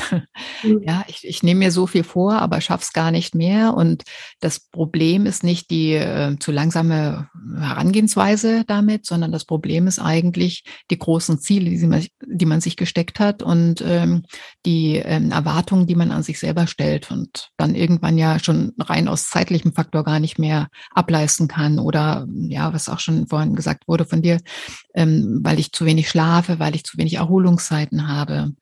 Mhm. 0.63 0.81
Ja, 0.85 1.05
ich, 1.07 1.25
ich 1.25 1.41
nehme 1.41 1.59
mir 1.59 1.71
so 1.71 1.87
viel 1.87 2.03
vor, 2.03 2.33
aber 2.33 2.59
schaff's 2.59 2.91
gar 2.91 3.11
nicht 3.11 3.33
mehr. 3.33 3.73
Und 3.73 4.03
das 4.41 4.59
Problem 4.59 5.25
ist 5.25 5.43
nicht 5.43 5.69
die 5.69 5.93
äh, 5.93 6.37
zu 6.39 6.51
langsame 6.51 7.29
Herangehensweise 7.57 8.63
damit, 8.67 9.05
sondern 9.05 9.31
das 9.31 9.45
Problem 9.45 9.87
ist 9.87 9.99
eigentlich 9.99 10.63
die 10.91 10.99
großen 10.99 11.39
Ziele, 11.39 11.69
die 11.69 11.87
man, 11.87 12.05
die 12.25 12.45
man 12.45 12.61
sich 12.61 12.75
gesteckt 12.75 13.19
hat 13.19 13.41
und 13.41 13.81
ähm, 13.85 14.23
die 14.65 14.97
ähm, 14.97 15.31
Erwartungen, 15.31 15.87
die 15.87 15.95
man 15.95 16.11
an 16.11 16.23
sich 16.23 16.39
selber 16.39 16.67
stellt 16.67 17.11
und 17.11 17.51
dann 17.57 17.75
irgendwann 17.75 18.17
ja 18.17 18.39
schon 18.39 18.73
rein 18.79 19.07
aus 19.07 19.29
zeitlichem 19.29 19.73
Faktor 19.73 20.03
gar 20.03 20.19
nicht 20.19 20.39
mehr 20.39 20.67
ableisten 20.91 21.47
kann. 21.47 21.79
Oder 21.79 22.27
ja, 22.33 22.73
was 22.73 22.89
auch 22.89 22.99
schon 22.99 23.27
vorhin 23.27 23.55
gesagt 23.55 23.87
wurde 23.87 24.05
von 24.05 24.21
dir, 24.21 24.39
ähm, 24.93 25.39
weil 25.41 25.59
ich 25.59 25.71
zu 25.71 25.85
wenig 25.85 26.09
schlafe, 26.09 26.59
weil 26.65 26.75
ich 26.75 26.83
zu 26.83 26.97
wenig 26.97 27.13
Erholungszeiten 27.13 28.07
habe. 28.07 28.53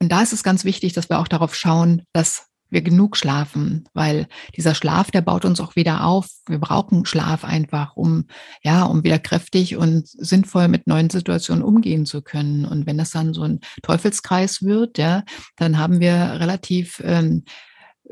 Und 0.00 0.10
da 0.10 0.22
ist 0.22 0.32
es 0.32 0.42
ganz 0.42 0.64
wichtig, 0.64 0.94
dass 0.94 1.10
wir 1.10 1.18
auch 1.18 1.28
darauf 1.28 1.54
schauen, 1.54 2.02
dass 2.14 2.46
wir 2.70 2.80
genug 2.80 3.18
schlafen, 3.18 3.84
weil 3.92 4.26
dieser 4.56 4.74
Schlaf, 4.74 5.10
der 5.10 5.20
baut 5.20 5.44
uns 5.44 5.60
auch 5.60 5.76
wieder 5.76 6.04
auf. 6.06 6.28
Wir 6.48 6.58
brauchen 6.58 7.04
Schlaf 7.04 7.44
einfach, 7.44 7.94
um, 7.94 8.24
ja, 8.62 8.84
um 8.84 9.04
wieder 9.04 9.18
kräftig 9.18 9.76
und 9.76 10.08
sinnvoll 10.08 10.68
mit 10.68 10.86
neuen 10.86 11.10
Situationen 11.10 11.62
umgehen 11.62 12.06
zu 12.06 12.22
können. 12.22 12.64
Und 12.64 12.86
wenn 12.86 12.96
das 12.96 13.10
dann 13.10 13.34
so 13.34 13.42
ein 13.42 13.60
Teufelskreis 13.82 14.62
wird, 14.62 14.96
ja, 14.96 15.24
dann 15.56 15.76
haben 15.76 16.00
wir 16.00 16.14
relativ, 16.40 17.02
ähm, 17.04 17.44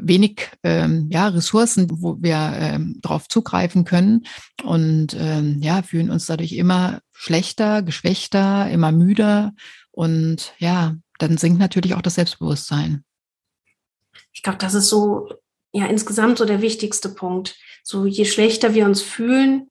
wenig 0.02 0.50
ähm, 0.62 1.08
ja, 1.10 1.28
Ressourcen, 1.28 1.88
wo 1.90 2.16
wir 2.20 2.52
ähm, 2.56 2.98
darauf 3.02 3.28
zugreifen 3.28 3.84
können 3.84 4.26
und 4.64 5.16
ähm, 5.18 5.58
ja, 5.60 5.82
fühlen 5.82 6.10
uns 6.10 6.26
dadurch 6.26 6.52
immer 6.52 7.00
schlechter, 7.12 7.82
geschwächter, 7.82 8.70
immer 8.70 8.92
müder 8.92 9.52
und 9.90 10.54
ja, 10.58 10.96
dann 11.18 11.36
sinkt 11.36 11.58
natürlich 11.58 11.94
auch 11.94 12.02
das 12.02 12.14
Selbstbewusstsein. 12.14 13.04
Ich 14.32 14.42
glaube, 14.42 14.58
das 14.58 14.74
ist 14.74 14.88
so 14.88 15.28
ja 15.72 15.86
insgesamt 15.86 16.38
so 16.38 16.44
der 16.44 16.62
wichtigste 16.62 17.08
Punkt. 17.08 17.56
So 17.82 18.06
je 18.06 18.24
schlechter 18.24 18.74
wir 18.74 18.86
uns 18.86 19.02
fühlen, 19.02 19.68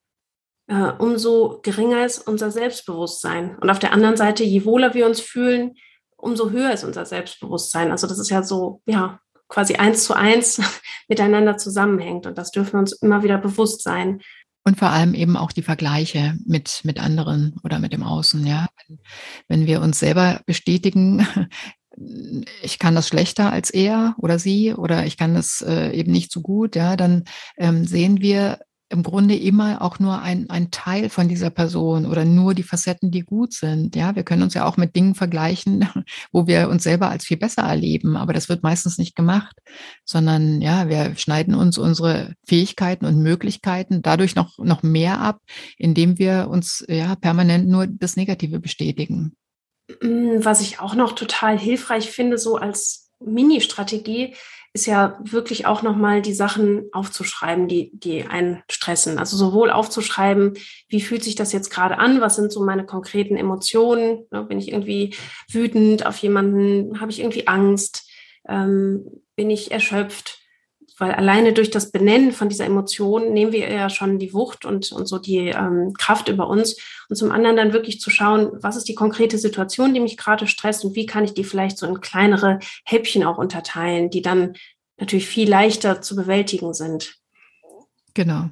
äh, 0.68 0.92
umso 1.00 1.60
geringer 1.62 2.06
ist 2.06 2.28
unser 2.28 2.52
Selbstbewusstsein. 2.52 3.58
Und 3.58 3.70
auf 3.70 3.80
der 3.80 3.94
anderen 3.94 4.18
Seite, 4.18 4.44
je 4.44 4.66
wohler 4.66 4.94
wir 4.94 5.06
uns 5.06 5.20
fühlen, 5.20 5.76
umso 6.16 6.52
höher 6.52 6.72
ist 6.72 6.84
unser 6.84 7.06
Selbstbewusstsein. 7.06 7.92
Also 7.92 8.08
das 8.08 8.20
ist 8.20 8.30
ja 8.30 8.44
so, 8.44 8.82
ja, 8.86 9.20
quasi 9.50 9.76
eins 9.76 10.06
zu 10.06 10.14
eins 10.16 10.62
miteinander 11.10 11.58
zusammenhängt. 11.58 12.26
Und 12.26 12.38
das 12.38 12.52
dürfen 12.52 12.74
wir 12.74 12.80
uns 12.80 12.94
immer 12.94 13.24
wieder 13.24 13.38
bewusst 13.38 13.84
sein. 13.84 14.22
Und 14.64 14.78
vor 14.78 14.90
allem 14.90 15.14
eben 15.14 15.36
auch 15.36 15.52
die 15.52 15.64
Vergleiche 15.64 16.38
mit, 16.46 16.82
mit 16.84 17.00
anderen 17.00 17.60
oder 17.64 17.80
mit 17.80 17.92
dem 17.92 18.04
Außen, 18.04 18.46
ja. 18.46 18.68
Wenn, 19.48 19.66
wir 19.66 19.82
uns 19.82 20.00
selber 20.00 20.42
bestätigen, 20.46 21.26
ich 22.62 22.78
kann 22.78 22.96
das 22.96 23.08
schlechter 23.08 23.52
als 23.52 23.72
er 23.72 24.16
oder 24.20 24.38
sie 24.38 24.74
oder 24.74 25.06
ich 25.06 25.18
kann 25.18 25.34
das 25.34 25.62
äh, 25.68 25.92
eben 25.92 26.12
nicht 26.12 26.32
so 26.32 26.42
gut, 26.42 26.76
ja, 26.76 26.96
dann 26.96 27.24
ähm, 27.58 27.86
sehen 27.86 28.22
wir 28.22 28.60
im 28.90 29.04
Grunde 29.04 29.36
immer 29.36 29.82
auch 29.82 30.00
nur 30.00 30.22
ein, 30.22 30.50
ein 30.50 30.72
Teil 30.72 31.10
von 31.10 31.28
dieser 31.28 31.52
Person 31.52 32.06
oder 32.06 32.26
nur 32.26 32.56
die 32.56 32.64
Facetten, 32.64 33.12
die 33.12 33.22
gut 33.22 33.54
sind. 33.54 33.96
Ja, 33.96 34.16
wir 34.16 34.24
können 34.24 34.42
uns 34.42 34.56
ja 34.56 34.66
auch 34.66 34.78
mit 34.78 34.96
Dingen 34.96 35.16
vergleichen, 35.16 35.88
wo 36.32 36.48
wir 36.48 36.70
uns 36.70 36.84
selber 36.84 37.10
als 37.10 37.26
viel 37.26 37.38
besser 37.38 37.62
erleben, 37.62 38.18
aber 38.18 38.34
das 38.34 38.50
wird 38.50 38.64
meistens 38.64 38.98
nicht 38.98 39.16
gemacht, 39.16 39.56
sondern 40.06 40.62
ja, 40.62 40.90
wir 40.90 41.16
schneiden 41.16 41.54
uns 41.54 41.78
unsere 41.78 42.34
Fähigkeiten 42.48 43.06
und 43.06 43.22
Möglichkeiten 43.22 44.02
dadurch 44.02 44.36
noch, 44.36 44.58
noch 44.58 44.82
mehr 44.82 45.22
ab, 45.22 45.40
indem 45.78 46.18
wir 46.18 46.48
uns 46.50 46.84
ja 46.88 47.16
permanent 47.16 47.68
nur 47.68 47.86
das 47.88 48.16
Negative 48.16 48.60
bestätigen. 48.60 49.36
Mm, 50.02 50.44
was 50.44 50.62
ich 50.62 50.80
auch 50.80 50.96
noch 50.96 51.14
total 51.14 51.58
hilfreich 51.60 52.10
finde, 52.10 52.38
so 52.38 52.56
als 52.56 53.09
Mini-Strategie, 53.20 54.36
ist 54.72 54.86
ja 54.86 55.20
wirklich 55.24 55.66
auch 55.66 55.82
nochmal 55.82 56.22
die 56.22 56.34
Sachen 56.34 56.90
aufzuschreiben, 56.92 57.68
die, 57.68 57.92
die 57.94 58.24
einen 58.26 58.62
stressen. 58.70 59.18
Also 59.18 59.36
sowohl 59.36 59.72
aufzuschreiben, 59.72 60.54
wie 60.88 61.02
fühlt 61.02 61.24
sich 61.24 61.36
das 61.36 61.52
jetzt 61.52 61.72
gerade 61.72 61.98
an, 61.98 62.22
was 62.22 62.36
sind 62.36 62.52
so 62.52 62.64
meine 62.64 62.86
konkreten 62.86 63.36
Emotionen, 63.36 64.26
ne, 64.32 64.44
bin 64.44 64.60
ich 64.60 64.72
irgendwie 64.72 65.16
wütend 65.52 66.06
auf 66.06 66.18
jemanden, 66.18 67.02
habe 67.02 67.12
ich 67.12 67.20
irgendwie 67.20 67.48
Angst, 67.48 68.08
ähm, 68.48 69.06
bin 69.36 69.50
ich 69.50 69.72
erschöpft, 69.72 70.40
weil 71.00 71.12
alleine 71.12 71.54
durch 71.54 71.72
das 71.72 71.92
Benennen 71.92 72.32
von 72.32 72.50
dieser 72.50 72.66
Emotion 72.66 73.34
nehmen 73.34 73.52
wir 73.52 73.72
ja 73.72 73.90
schon 73.90 74.20
die 74.20 74.34
Wucht 74.34 74.66
und, 74.66 74.92
und 74.92 75.08
so 75.08 75.18
die 75.18 75.48
ähm, 75.48 75.94
Kraft 75.98 76.28
über 76.28 76.48
uns. 76.48 76.78
Und 77.10 77.16
zum 77.16 77.32
anderen 77.32 77.56
dann 77.56 77.74
wirklich 77.74 78.00
zu 78.00 78.10
schauen, 78.10 78.50
was 78.54 78.76
ist 78.76 78.88
die 78.88 78.96
konkrete 78.96 79.38
Situation, 79.38 79.94
die 79.94 80.00
mich 80.00 80.18
gerade 80.18 80.48
stresst 80.48 80.84
und 80.86 80.96
wie 80.96 81.06
kann 81.06 81.24
ich 81.24 81.34
die 81.34 81.44
vielleicht 81.44 81.78
so 81.78 81.88
in 81.88 82.02
kleinere 82.02 82.60
Häppchen 82.86 83.24
auch 83.24 83.38
unterteilen, 83.38 84.10
die 84.10 84.22
dann 84.22 84.56
natürlich 84.98 85.28
viel 85.28 85.50
leichter 85.50 86.02
zu 86.02 86.16
bewältigen 86.16 86.74
sind. 86.74 87.16
Genau. 88.14 88.50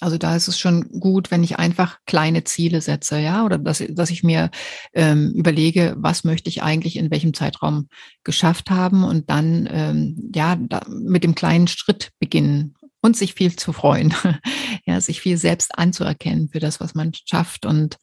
Also 0.00 0.18
da 0.18 0.36
ist 0.36 0.46
es 0.46 0.58
schon 0.58 1.00
gut, 1.00 1.30
wenn 1.30 1.42
ich 1.42 1.58
einfach 1.58 1.98
kleine 2.06 2.44
Ziele 2.44 2.82
setze, 2.82 3.18
ja, 3.18 3.44
oder 3.44 3.56
dass, 3.56 3.82
dass 3.88 4.10
ich 4.10 4.22
mir 4.22 4.50
ähm, 4.92 5.32
überlege, 5.34 5.94
was 5.96 6.22
möchte 6.22 6.50
ich 6.50 6.62
eigentlich 6.62 6.96
in 6.96 7.10
welchem 7.10 7.32
Zeitraum 7.32 7.88
geschafft 8.22 8.70
haben 8.70 9.04
und 9.04 9.30
dann 9.30 9.66
ähm, 9.70 10.30
ja 10.34 10.56
da, 10.56 10.82
mit 10.88 11.24
dem 11.24 11.34
kleinen 11.34 11.66
Schritt 11.66 12.10
beginnen 12.18 12.74
und 13.00 13.16
sich 13.16 13.32
viel 13.34 13.56
zu 13.56 13.72
freuen, 13.72 14.12
ja, 14.86 15.00
sich 15.00 15.22
viel 15.22 15.38
selbst 15.38 15.78
anzuerkennen 15.78 16.50
für 16.50 16.60
das, 16.60 16.78
was 16.78 16.94
man 16.94 17.12
schafft. 17.14 17.64
Und 17.64 17.96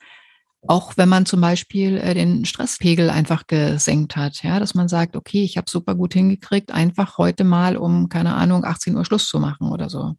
auch 0.67 0.97
wenn 0.97 1.09
man 1.09 1.27
zum 1.27 1.41
Beispiel 1.41 1.97
äh, 1.97 2.15
den 2.15 2.45
Stresspegel 2.45 3.11
einfach 3.11 3.45
gesenkt 3.45 4.15
hat, 4.15 4.41
ja, 4.41 4.59
dass 4.59 4.73
man 4.73 4.87
sagt, 4.87 5.15
okay, 5.15 5.43
ich 5.43 5.57
habe 5.57 5.69
super 5.69 5.93
gut 5.93 6.13
hingekriegt, 6.13 6.71
einfach 6.71 7.19
heute 7.19 7.43
mal 7.43 7.77
um 7.77 8.09
keine 8.09 8.33
Ahnung 8.33 8.65
18 8.65 8.95
Uhr 8.95 9.05
Schluss 9.05 9.27
zu 9.27 9.39
machen 9.39 9.71
oder 9.71 9.89
so 9.89 10.15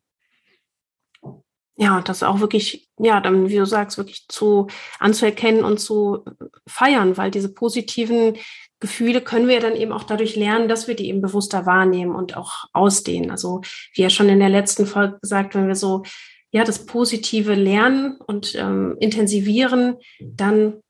ja, 1.76 2.00
das 2.02 2.22
auch 2.22 2.40
wirklich, 2.40 2.88
ja, 2.98 3.20
dann, 3.20 3.48
wie 3.48 3.56
du 3.56 3.66
sagst, 3.66 3.98
wirklich 3.98 4.26
zu 4.28 4.68
anzuerkennen 5.00 5.64
und 5.64 5.78
zu 5.78 6.24
feiern, 6.68 7.16
weil 7.16 7.30
diese 7.30 7.52
positiven 7.52 8.36
Gefühle 8.78 9.20
können 9.20 9.48
wir 9.48 9.60
dann 9.60 9.74
eben 9.74 9.92
auch 9.92 10.04
dadurch 10.04 10.36
lernen, 10.36 10.68
dass 10.68 10.86
wir 10.86 10.94
die 10.94 11.08
eben 11.08 11.20
bewusster 11.20 11.66
wahrnehmen 11.66 12.14
und 12.14 12.36
auch 12.36 12.66
ausdehnen. 12.72 13.30
Also, 13.30 13.62
wie 13.94 14.02
ja 14.02 14.10
schon 14.10 14.28
in 14.28 14.38
der 14.38 14.50
letzten 14.50 14.86
Folge 14.86 15.18
gesagt, 15.20 15.54
wenn 15.54 15.66
wir 15.66 15.74
so, 15.74 16.04
ja, 16.50 16.62
das 16.62 16.86
Positive 16.86 17.54
lernen 17.54 18.18
und 18.24 18.54
ähm, 18.54 18.96
intensivieren, 19.00 19.96
dann, 20.20 20.80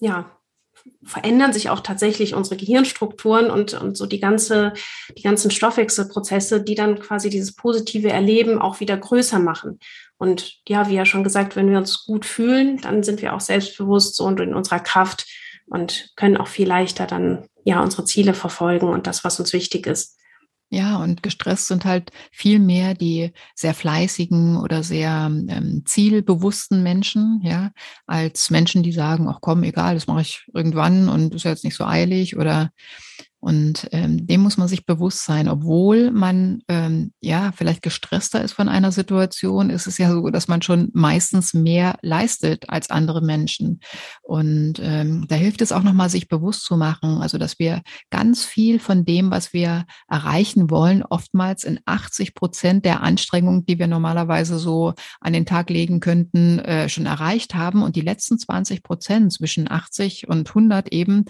ja, 0.00 0.36
verändern 1.04 1.52
sich 1.52 1.70
auch 1.70 1.80
tatsächlich 1.80 2.34
unsere 2.34 2.56
Gehirnstrukturen 2.56 3.50
und, 3.50 3.74
und 3.74 3.96
so 3.96 4.06
die 4.06 4.20
ganze, 4.20 4.72
die 5.16 5.22
ganzen 5.22 5.50
Stoffwechselprozesse, 5.50 6.62
die 6.62 6.74
dann 6.74 6.98
quasi 6.98 7.30
dieses 7.30 7.54
positive 7.54 8.10
Erleben 8.10 8.60
auch 8.60 8.80
wieder 8.80 8.96
größer 8.96 9.38
machen. 9.38 9.78
Und 10.22 10.60
ja, 10.68 10.88
wie 10.88 10.94
ja 10.94 11.04
schon 11.04 11.24
gesagt, 11.24 11.56
wenn 11.56 11.68
wir 11.68 11.78
uns 11.78 12.04
gut 12.04 12.24
fühlen, 12.24 12.80
dann 12.80 13.02
sind 13.02 13.22
wir 13.22 13.34
auch 13.34 13.40
selbstbewusst 13.40 14.14
so 14.14 14.24
und 14.24 14.38
in 14.38 14.54
unserer 14.54 14.78
Kraft 14.78 15.26
und 15.66 16.12
können 16.14 16.36
auch 16.36 16.46
viel 16.46 16.68
leichter 16.68 17.08
dann 17.08 17.48
ja 17.64 17.82
unsere 17.82 18.04
Ziele 18.04 18.32
verfolgen 18.32 18.88
und 18.88 19.08
das, 19.08 19.24
was 19.24 19.40
uns 19.40 19.52
wichtig 19.52 19.88
ist. 19.88 20.16
Ja, 20.70 20.98
und 20.98 21.24
gestresst 21.24 21.66
sind 21.66 21.84
halt 21.84 22.12
viel 22.30 22.60
mehr 22.60 22.94
die 22.94 23.32
sehr 23.56 23.74
fleißigen 23.74 24.58
oder 24.58 24.84
sehr 24.84 25.28
ähm, 25.28 25.82
zielbewussten 25.86 26.84
Menschen, 26.84 27.40
ja, 27.42 27.72
als 28.06 28.48
Menschen, 28.48 28.84
die 28.84 28.92
sagen, 28.92 29.26
ach 29.28 29.40
komm, 29.40 29.64
egal, 29.64 29.94
das 29.94 30.06
mache 30.06 30.20
ich 30.20 30.46
irgendwann 30.54 31.08
und 31.08 31.34
ist 31.34 31.42
jetzt 31.42 31.64
nicht 31.64 31.74
so 31.74 31.84
eilig 31.84 32.36
oder 32.36 32.70
und 33.42 33.88
ähm, 33.90 34.24
dem 34.24 34.40
muss 34.40 34.56
man 34.56 34.68
sich 34.68 34.86
bewusst 34.86 35.24
sein, 35.24 35.48
obwohl 35.48 36.12
man 36.12 36.62
ähm, 36.68 37.12
ja 37.20 37.50
vielleicht 37.50 37.82
gestresster 37.82 38.40
ist 38.40 38.52
von 38.52 38.68
einer 38.68 38.92
Situation, 38.92 39.68
ist 39.68 39.88
es 39.88 39.98
ja 39.98 40.12
so, 40.12 40.30
dass 40.30 40.46
man 40.46 40.62
schon 40.62 40.90
meistens 40.92 41.52
mehr 41.52 41.98
leistet 42.02 42.70
als 42.70 42.88
andere 42.88 43.20
Menschen. 43.20 43.80
Und 44.22 44.74
ähm, 44.80 45.26
da 45.26 45.34
hilft 45.34 45.60
es 45.60 45.72
auch 45.72 45.82
nochmal, 45.82 46.08
sich 46.08 46.28
bewusst 46.28 46.64
zu 46.64 46.76
machen, 46.76 47.20
also 47.20 47.36
dass 47.36 47.58
wir 47.58 47.82
ganz 48.10 48.44
viel 48.44 48.78
von 48.78 49.04
dem, 49.04 49.32
was 49.32 49.52
wir 49.52 49.86
erreichen 50.08 50.70
wollen, 50.70 51.02
oftmals 51.02 51.64
in 51.64 51.80
80 51.84 52.36
Prozent 52.36 52.84
der 52.84 53.02
Anstrengungen, 53.02 53.66
die 53.66 53.80
wir 53.80 53.88
normalerweise 53.88 54.60
so 54.60 54.94
an 55.20 55.32
den 55.32 55.46
Tag 55.46 55.68
legen 55.68 55.98
könnten, 55.98 56.60
äh, 56.60 56.88
schon 56.88 57.06
erreicht 57.06 57.56
haben. 57.56 57.82
Und 57.82 57.96
die 57.96 58.02
letzten 58.02 58.38
20 58.38 58.84
Prozent 58.84 59.32
zwischen 59.32 59.68
80 59.68 60.28
und 60.28 60.48
100 60.48 60.92
eben, 60.92 61.24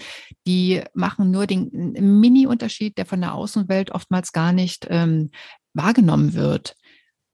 die 0.47 0.83
machen 0.93 1.31
nur 1.31 1.47
den 1.47 2.02
Mini-Unterschied, 2.03 2.99
der 2.99 3.07
von 3.07 3.21
der 3.21 3.35
Außenwelt 3.35 3.91
oftmals 3.93 4.33
gar 4.33 4.53
nicht 4.53 4.87
ähm, 4.91 5.31
wahrgenommen 5.75 6.35
wird. 6.35 6.77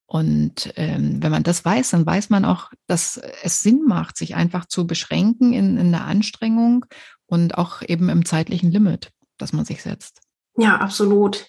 Und 0.07 0.73
ähm, 0.77 1.23
wenn 1.23 1.31
man 1.31 1.43
das 1.43 1.65
weiß, 1.65 1.91
dann 1.91 2.07
weiß 2.07 2.31
man 2.31 2.45
auch, 2.45 2.71
dass 2.87 3.21
es 3.43 3.61
Sinn 3.61 3.85
macht, 3.87 4.17
sich 4.17 4.35
einfach 4.35 4.65
zu 4.65 4.87
beschränken 4.87 5.53
in, 5.53 5.77
in 5.77 5.93
der 5.93 6.05
Anstrengung 6.05 6.87
und 7.27 7.59
auch 7.59 7.83
eben 7.83 8.09
im 8.09 8.25
zeitlichen 8.25 8.71
Limit, 8.71 9.11
das 9.37 9.53
man 9.53 9.67
sich 9.67 9.83
setzt. 9.83 10.21
Ja, 10.57 10.79
absolut 10.79 11.47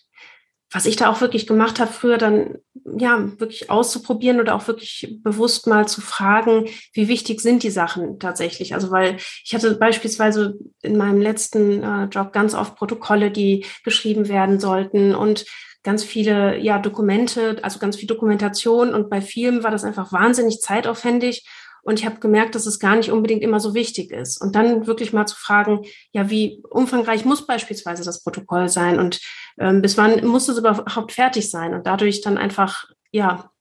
was 0.71 0.85
ich 0.85 0.95
da 0.95 1.09
auch 1.09 1.21
wirklich 1.21 1.47
gemacht 1.47 1.79
habe, 1.79 1.91
früher 1.91 2.17
dann 2.17 2.57
ja 2.97 3.27
wirklich 3.39 3.69
auszuprobieren 3.69 4.39
oder 4.39 4.55
auch 4.55 4.67
wirklich 4.67 5.17
bewusst 5.23 5.67
mal 5.67 5.87
zu 5.87 6.01
fragen, 6.01 6.67
wie 6.93 7.07
wichtig 7.07 7.41
sind 7.41 7.63
die 7.63 7.71
Sachen 7.71 8.19
tatsächlich. 8.19 8.73
Also 8.73 8.91
weil 8.91 9.17
ich 9.43 9.53
hatte 9.53 9.75
beispielsweise 9.75 10.57
in 10.81 10.97
meinem 10.97 11.21
letzten 11.21 11.83
äh, 11.83 12.05
Job 12.05 12.33
ganz 12.33 12.53
oft 12.53 12.75
Protokolle, 12.75 13.31
die 13.31 13.65
geschrieben 13.83 14.27
werden 14.27 14.59
sollten 14.59 15.15
und 15.15 15.45
ganz 15.83 16.03
viele 16.03 16.57
ja 16.59 16.77
Dokumente, 16.77 17.57
also 17.63 17.79
ganz 17.79 17.95
viel 17.95 18.07
Dokumentation 18.07 18.93
und 18.93 19.09
bei 19.09 19.21
vielen 19.21 19.63
war 19.63 19.71
das 19.71 19.83
einfach 19.83 20.11
wahnsinnig 20.11 20.59
zeitaufwendig 20.59 21.47
und 21.83 21.99
ich 21.99 22.05
habe 22.05 22.19
gemerkt, 22.19 22.55
dass 22.55 22.65
es 22.65 22.79
gar 22.79 22.95
nicht 22.95 23.11
unbedingt 23.11 23.41
immer 23.41 23.59
so 23.59 23.73
wichtig 23.73 24.11
ist. 24.11 24.41
Und 24.41 24.55
dann 24.55 24.87
wirklich 24.87 25.13
mal 25.13 25.25
zu 25.25 25.35
fragen, 25.35 25.85
ja, 26.11 26.29
wie 26.29 26.63
umfangreich 26.69 27.25
muss 27.25 27.45
beispielsweise 27.45 28.03
das 28.03 28.23
Protokoll 28.23 28.69
sein 28.69 28.99
und 28.99 29.19
ähm, 29.59 29.81
bis 29.81 29.97
wann 29.97 30.25
muss 30.25 30.47
es 30.47 30.57
überhaupt 30.57 31.11
fertig 31.11 31.49
sein? 31.49 31.73
Und 31.73 31.87
dadurch 31.87 32.21
dann 32.21 32.37
einfach, 32.37 32.85
ja, 33.11 33.51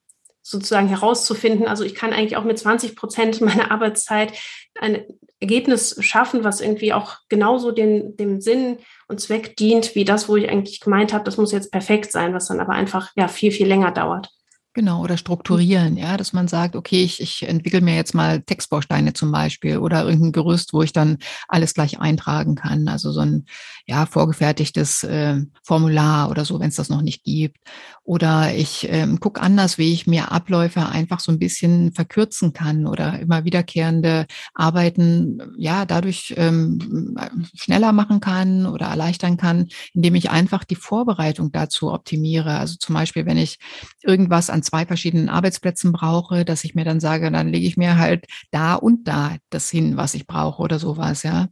sozusagen 0.42 0.88
herauszufinden, 0.88 1.66
also 1.66 1.84
ich 1.84 1.94
kann 1.94 2.12
eigentlich 2.12 2.36
auch 2.36 2.44
mit 2.44 2.58
20 2.58 2.96
Prozent 2.96 3.40
meiner 3.40 3.70
Arbeitszeit 3.70 4.32
eine, 4.78 5.06
Ergebnis 5.40 5.96
schaffen, 6.00 6.42
was 6.42 6.60
irgendwie 6.60 6.92
auch 6.92 7.18
genauso 7.28 7.70
den, 7.70 8.16
dem 8.16 8.40
Sinn 8.40 8.78
und 9.06 9.20
Zweck 9.20 9.56
dient, 9.56 9.94
wie 9.94 10.04
das, 10.04 10.28
wo 10.28 10.36
ich 10.36 10.48
eigentlich 10.48 10.80
gemeint 10.80 11.12
habe, 11.12 11.24
das 11.24 11.36
muss 11.36 11.52
jetzt 11.52 11.70
perfekt 11.70 12.10
sein, 12.10 12.34
was 12.34 12.46
dann 12.48 12.60
aber 12.60 12.72
einfach 12.72 13.12
ja 13.14 13.28
viel, 13.28 13.52
viel 13.52 13.68
länger 13.68 13.92
dauert. 13.92 14.30
Genau, 14.74 15.02
oder 15.02 15.16
strukturieren, 15.16 15.96
ja, 15.96 16.16
dass 16.16 16.32
man 16.32 16.46
sagt, 16.46 16.76
okay, 16.76 17.02
ich, 17.02 17.20
ich 17.20 17.42
entwickle 17.48 17.80
mir 17.80 17.96
jetzt 17.96 18.14
mal 18.14 18.42
Textbausteine 18.42 19.12
zum 19.12 19.32
Beispiel 19.32 19.78
oder 19.78 20.04
irgendein 20.04 20.30
Gerüst, 20.30 20.72
wo 20.72 20.82
ich 20.82 20.92
dann 20.92 21.18
alles 21.48 21.74
gleich 21.74 21.98
eintragen 21.98 22.54
kann. 22.54 22.86
Also 22.86 23.10
so 23.10 23.20
ein 23.20 23.46
ja, 23.86 24.06
vorgefertigtes 24.06 25.02
äh, 25.02 25.40
Formular 25.64 26.30
oder 26.30 26.44
so, 26.44 26.60
wenn 26.60 26.68
es 26.68 26.76
das 26.76 26.90
noch 26.90 27.02
nicht 27.02 27.24
gibt. 27.24 27.56
Oder 28.04 28.54
ich 28.54 28.86
ähm, 28.90 29.18
gucke 29.20 29.40
anders, 29.40 29.78
wie 29.78 29.92
ich 29.92 30.06
mir 30.06 30.30
Abläufe 30.30 30.86
einfach 30.86 31.18
so 31.20 31.32
ein 31.32 31.38
bisschen 31.38 31.92
verkürzen 31.92 32.52
kann 32.52 32.86
oder 32.86 33.18
immer 33.18 33.44
wiederkehrende 33.44 34.26
Arbeiten 34.54 35.40
ja 35.58 35.86
dadurch 35.86 36.34
ähm, 36.36 37.16
schneller 37.54 37.92
machen 37.92 38.20
kann 38.20 38.66
oder 38.66 38.86
erleichtern 38.86 39.36
kann, 39.38 39.68
indem 39.92 40.14
ich 40.14 40.30
einfach 40.30 40.64
die 40.64 40.76
Vorbereitung 40.76 41.50
dazu 41.52 41.92
optimiere. 41.92 42.58
Also 42.58 42.76
zum 42.78 42.94
Beispiel, 42.94 43.26
wenn 43.26 43.38
ich 43.38 43.58
irgendwas 44.02 44.50
an 44.50 44.57
zwei 44.62 44.86
verschiedenen 44.86 45.28
Arbeitsplätzen 45.28 45.92
brauche, 45.92 46.44
dass 46.44 46.64
ich 46.64 46.74
mir 46.74 46.84
dann 46.84 47.00
sage, 47.00 47.30
dann 47.30 47.48
lege 47.48 47.66
ich 47.66 47.76
mir 47.76 47.98
halt 47.98 48.26
da 48.50 48.74
und 48.74 49.08
da 49.08 49.36
das 49.50 49.70
hin, 49.70 49.96
was 49.96 50.14
ich 50.14 50.26
brauche 50.26 50.62
oder 50.62 50.78
sowas, 50.78 51.22
ja. 51.22 51.48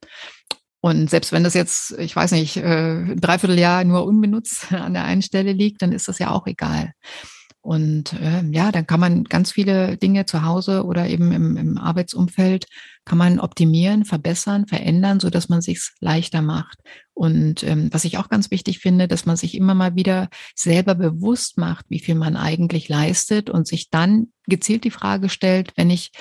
Und 0.81 1.11
selbst 1.11 1.33
wenn 1.33 1.42
das 1.42 1.55
jetzt, 1.55 1.99
ich 1.99 2.14
weiß 2.14 2.33
nicht, 2.33 2.59
äh, 2.59 2.99
ein 2.99 3.21
Dreivierteljahr 3.21 3.83
nur 3.85 4.05
unbenutzt 4.07 4.73
an 4.73 4.95
der 4.95 5.05
einen 5.05 5.23
Stelle 5.23 5.53
liegt, 5.53 5.83
dann 5.83 5.92
ist 5.92 6.09
das 6.09 6.19
ja 6.19 6.31
auch 6.31 6.47
egal. 6.47 6.92
Und 7.66 8.12
äh, 8.12 8.44
ja, 8.52 8.70
dann 8.70 8.87
kann 8.87 9.00
man 9.00 9.24
ganz 9.24 9.50
viele 9.50 9.96
Dinge 9.96 10.24
zu 10.24 10.44
Hause 10.44 10.85
oder 10.85 11.09
eben 11.09 11.33
im, 11.33 11.57
im 11.57 11.79
Arbeitsumfeld 11.79 12.66
kann 13.05 13.18
man 13.18 13.40
optimieren, 13.40 14.05
verbessern, 14.05 14.68
verändern, 14.68 15.18
so 15.18 15.31
dass 15.31 15.48
man 15.48 15.62
sich's 15.62 15.96
leichter 15.98 16.42
macht. 16.42 16.79
Und 17.12 17.64
ähm, 17.64 17.88
was 17.90 18.05
ich 18.05 18.18
auch 18.18 18.29
ganz 18.29 18.52
wichtig 18.52 18.79
finde, 18.79 19.09
dass 19.09 19.26
man 19.26 19.37
sich 19.37 19.57
immer 19.57 19.74
mal 19.74 19.96
wieder 19.96 20.29
selber 20.55 20.94
bewusst 20.94 21.59
macht, 21.59 21.87
wie 21.88 21.98
viel 21.98 22.14
man 22.14 22.37
eigentlich 22.37 22.88
leistet 22.88 23.50
und 23.50 23.66
sich 23.66 23.90
dann 23.90 24.29
gezielt 24.46 24.85
die 24.85 24.92
Frage 24.92 25.29
stellt, 25.29 25.72
wenn 25.74 25.90
ich 25.90 26.12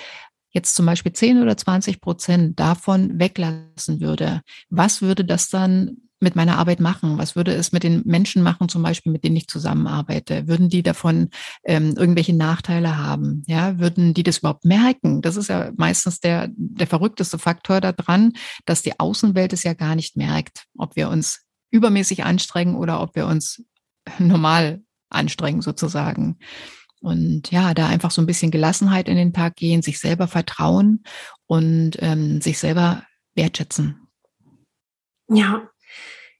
jetzt 0.50 0.74
zum 0.74 0.88
Beispiel 0.88 1.14
10 1.14 1.44
oder 1.44 1.56
20 1.56 2.02
Prozent 2.02 2.60
davon 2.60 3.20
weglassen 3.20 4.02
würde, 4.02 4.42
was 4.70 5.04
würde 5.04 5.26
das 5.26 5.50
dann 5.50 6.05
mit 6.26 6.36
meiner 6.36 6.58
Arbeit 6.58 6.80
machen? 6.80 7.18
Was 7.20 7.36
würde 7.36 7.54
es 7.54 7.72
mit 7.72 7.84
den 7.84 8.02
Menschen 8.04 8.42
machen, 8.42 8.68
zum 8.68 8.82
Beispiel, 8.82 9.12
mit 9.12 9.24
denen 9.24 9.36
ich 9.36 9.48
zusammenarbeite? 9.48 10.48
Würden 10.48 10.68
die 10.68 10.84
davon 10.84 11.30
ähm, 11.64 11.94
irgendwelche 11.96 12.36
Nachteile 12.36 12.98
haben? 12.98 13.44
Ja, 13.46 13.80
würden 13.80 14.14
die 14.14 14.24
das 14.24 14.40
überhaupt 14.40 14.66
merken? 14.66 15.22
Das 15.22 15.38
ist 15.38 15.50
ja 15.50 15.72
meistens 15.78 16.20
der, 16.20 16.50
der 16.58 16.88
verrückteste 16.88 17.38
Faktor 17.38 17.80
daran, 17.80 18.34
dass 18.66 18.82
die 18.82 19.00
Außenwelt 19.00 19.54
es 19.54 19.64
ja 19.64 19.74
gar 19.74 19.96
nicht 19.96 20.18
merkt, 20.18 20.66
ob 20.78 20.96
wir 20.96 21.10
uns 21.10 21.44
übermäßig 21.72 22.24
anstrengen 22.24 22.76
oder 22.76 23.02
ob 23.02 23.16
wir 23.16 23.28
uns 23.28 23.64
normal 24.20 24.82
anstrengen 25.10 25.62
sozusagen. 25.62 26.40
Und 27.02 27.52
ja, 27.52 27.76
da 27.76 27.88
einfach 27.88 28.10
so 28.10 28.22
ein 28.22 28.26
bisschen 28.26 28.50
Gelassenheit 28.50 29.08
in 29.08 29.16
den 29.16 29.32
Tag 29.32 29.58
gehen, 29.58 29.84
sich 29.84 30.00
selber 30.00 30.28
vertrauen 30.28 31.04
und 31.46 31.98
ähm, 32.00 32.42
sich 32.42 32.58
selber 32.58 33.04
wertschätzen. 33.36 34.00
Ja, 35.30 35.70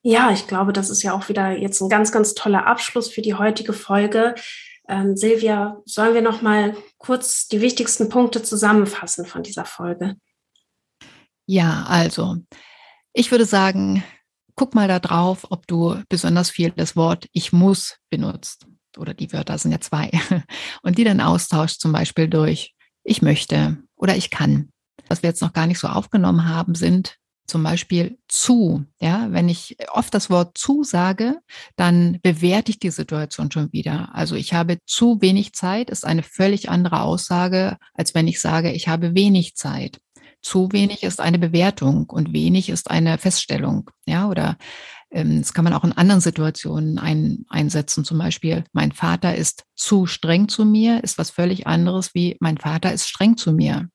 ja, 0.06 0.30
ich 0.30 0.46
glaube, 0.46 0.72
das 0.72 0.92
ist 0.92 1.02
ja 1.02 1.14
auch 1.14 1.30
wieder 1.30 1.58
jetzt 1.58 1.82
ein 1.82 1.90
ganz, 1.90 2.12
ganz 2.12 2.36
toller 2.36 2.68
Abschluss 2.68 3.10
für 3.10 3.24
die 3.24 3.34
heutige 3.34 3.74
Folge. 3.74 4.36
Ähm, 4.88 5.18
Silvia, 5.18 5.82
sollen 5.86 6.14
wir 6.14 6.22
noch 6.22 6.44
mal 6.44 6.78
kurz 7.00 7.48
die 7.48 7.60
wichtigsten 7.60 8.08
Punkte 8.08 8.44
zusammenfassen 8.44 9.26
von 9.26 9.42
dieser 9.42 9.66
Folge? 9.66 10.16
Ja, 11.48 11.86
also 11.88 12.38
ich 13.14 13.32
würde 13.32 13.46
sagen, 13.46 14.04
guck 14.54 14.76
mal 14.76 14.88
da 14.88 15.00
drauf, 15.00 15.48
ob 15.50 15.66
du 15.66 16.00
besonders 16.08 16.52
viel 16.52 16.70
das 16.70 16.96
Wort 16.96 17.28
ich 17.32 17.52
muss 17.52 17.98
benutzt 18.12 18.68
oder 19.00 19.16
die 19.16 19.34
Wörter 19.34 19.58
sind 19.58 19.72
ja 19.72 19.82
zwei, 19.82 20.12
und 20.84 21.00
die 21.00 21.04
dann 21.04 21.20
austauscht 21.20 21.82
zum 21.82 21.92
Beispiel 21.92 22.28
durch 22.28 22.76
ich 23.04 23.24
möchte 23.24 23.80
oder 23.96 24.16
ich 24.16 24.30
kann. 24.30 24.70
Was 25.08 25.24
wir 25.24 25.30
jetzt 25.32 25.42
noch 25.42 25.54
gar 25.54 25.66
nicht 25.66 25.80
so 25.80 25.88
aufgenommen 25.88 26.48
haben, 26.48 26.76
sind 26.76 27.18
zum 27.48 27.64
Beispiel 27.64 28.18
zu. 28.28 28.86
Ja, 29.00 29.28
wenn 29.32 29.50
ich 29.50 29.78
oft 29.92 30.14
das 30.14 30.30
Wort 30.30 30.58
zu 30.58 30.84
sage, 30.84 31.40
dann 31.76 32.20
bewerte 32.22 32.72
ich 32.72 32.80
die 32.80 32.92
Situation 32.92 33.52
schon 33.52 33.72
wieder. 33.72 34.10
Also 34.14 34.36
ich 34.36 34.54
habe 34.54 34.78
zu 34.86 35.22
wenig 35.22 35.54
Zeit 35.54 35.90
ist 35.90 36.06
eine 36.06 36.24
völlig 36.24 36.70
andere 36.70 37.02
Aussage, 37.02 37.78
als 37.94 38.16
wenn 38.16 38.28
ich 38.28 38.42
sage, 38.42 38.72
ich 38.72 38.88
habe 38.88 39.16
wenig 39.16 39.56
Zeit. 39.56 40.00
Zu 40.42 40.72
wenig 40.72 41.04
ist 41.04 41.22
eine 41.22 41.40
Bewertung 41.40 42.06
und 42.08 42.34
wenig 42.34 42.70
ist 42.70 42.92
eine 42.92 43.18
Feststellung. 43.18 43.90
Ja, 44.06 44.30
oder 44.30 44.58
ähm, 45.12 45.40
das 45.40 45.54
kann 45.54 45.64
man 45.64 45.74
auch 45.74 45.84
in 45.84 45.94
anderen 45.94 46.22
Situationen 46.22 47.00
ein, 47.00 47.46
einsetzen. 47.50 48.06
Zum 48.06 48.20
Beispiel, 48.20 48.64
mein 48.72 48.92
Vater 48.92 49.36
ist 49.36 49.64
zu 49.76 50.06
streng 50.06 50.48
zu 50.48 50.66
mir, 50.66 51.04
ist 51.04 51.18
was 51.18 51.32
völlig 51.32 51.66
anderes 51.68 52.14
wie 52.14 52.38
mein 52.40 52.58
Vater 52.58 52.94
ist 52.94 53.08
streng 53.08 53.38
zu 53.38 53.54
mir. 53.54 53.90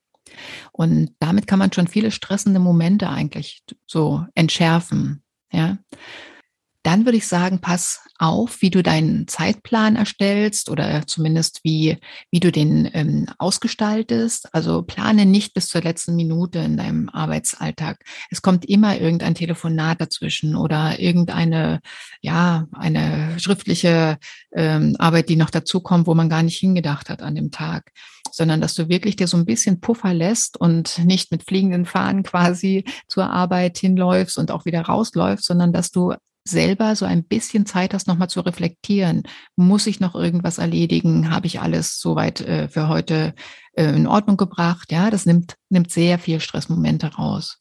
Und 0.73 1.15
damit 1.19 1.47
kann 1.47 1.59
man 1.59 1.73
schon 1.73 1.89
viele 1.89 2.11
stressende 2.11 2.61
Momente 2.61 3.09
eigentlich 3.09 3.63
so 3.87 4.25
entschärfen. 4.35 5.23
Ja. 5.53 5.79
Dann 6.83 7.05
würde 7.05 7.19
ich 7.19 7.27
sagen, 7.27 7.61
pass 7.61 8.01
auf, 8.19 8.63
wie 8.63 8.71
du 8.71 8.83
deinen 8.83 9.29
Zeitplan 9.29 9.97
erstellst 9.97 10.71
oder 10.71 11.07
zumindest 11.07 11.61
wie, 11.63 11.99
wie 12.31 12.41
du 12.41 12.51
den 12.51 12.89
ähm, 12.95 13.27
ausgestaltest. 13.39 14.55
Also 14.55 14.83
plane 14.83 15.27
nicht 15.27 15.53
bis 15.53 15.69
zur 15.69 15.83
letzten 15.83 16.17
Minute 16.17 16.59
in 16.61 16.77
deinem 16.77 17.09
Arbeitsalltag. 17.11 17.99
Es 18.31 18.41
kommt 18.41 18.65
immer 18.65 18.99
irgendein 18.99 19.35
Telefonat 19.35 20.01
dazwischen 20.01 20.57
oder 20.57 20.99
irgendeine, 20.99 21.81
ja, 22.23 22.67
eine 22.73 23.39
schriftliche 23.39 24.19
ähm, 24.53 24.97
Arbeit, 24.99 25.29
die 25.29 25.37
noch 25.37 25.51
dazukommt, 25.51 26.07
wo 26.07 26.15
man 26.15 26.31
gar 26.31 26.43
nicht 26.43 26.59
hingedacht 26.59 27.11
hat 27.11 27.23
an 27.23 27.35
dem 27.35 27.51
Tag 27.51 27.91
sondern 28.33 28.61
dass 28.61 28.75
du 28.75 28.89
wirklich 28.89 29.17
dir 29.17 29.27
so 29.27 29.37
ein 29.37 29.45
bisschen 29.45 29.81
Puffer 29.81 30.15
lässt 30.15 30.57
und 30.57 30.99
nicht 31.05 31.33
mit 31.33 31.43
fliegenden 31.43 31.85
Fahnen 31.85 32.23
quasi 32.23 32.85
zur 33.09 33.29
Arbeit 33.29 33.79
hinläufst 33.79 34.39
und 34.39 34.51
auch 34.51 34.65
wieder 34.65 34.83
rausläufst, 34.83 35.45
sondern 35.45 35.73
dass 35.73 35.91
du 35.91 36.15
selber 36.45 36.97
so 36.97 37.05
ein 37.05 37.25
bisschen 37.25 37.67
Zeit 37.67 37.95
hast, 37.95 38.07
nochmal 38.07 38.31
zu 38.31 38.41
reflektieren. 38.41 39.25
Muss 39.57 39.87
ich 39.87 40.01
noch 40.01 40.15
irgendwas 40.15 40.59
erledigen? 40.59 41.31
Habe 41.31 41.47
ich 41.47 41.61
alles 41.61 42.01
soweit 42.01 42.41
äh, 42.41 42.69
für 42.69 42.89
heute 42.89 43.35
äh, 43.73 43.85
in 43.85 44.07
Ordnung 44.07 44.37
gebracht? 44.37 44.91
Ja, 44.91 45.11
das 45.11 45.27
nimmt, 45.27 45.57
nimmt 45.69 45.91
sehr 45.91 46.19
viel 46.19 46.41
Stressmomente 46.41 47.15
raus. 47.15 47.59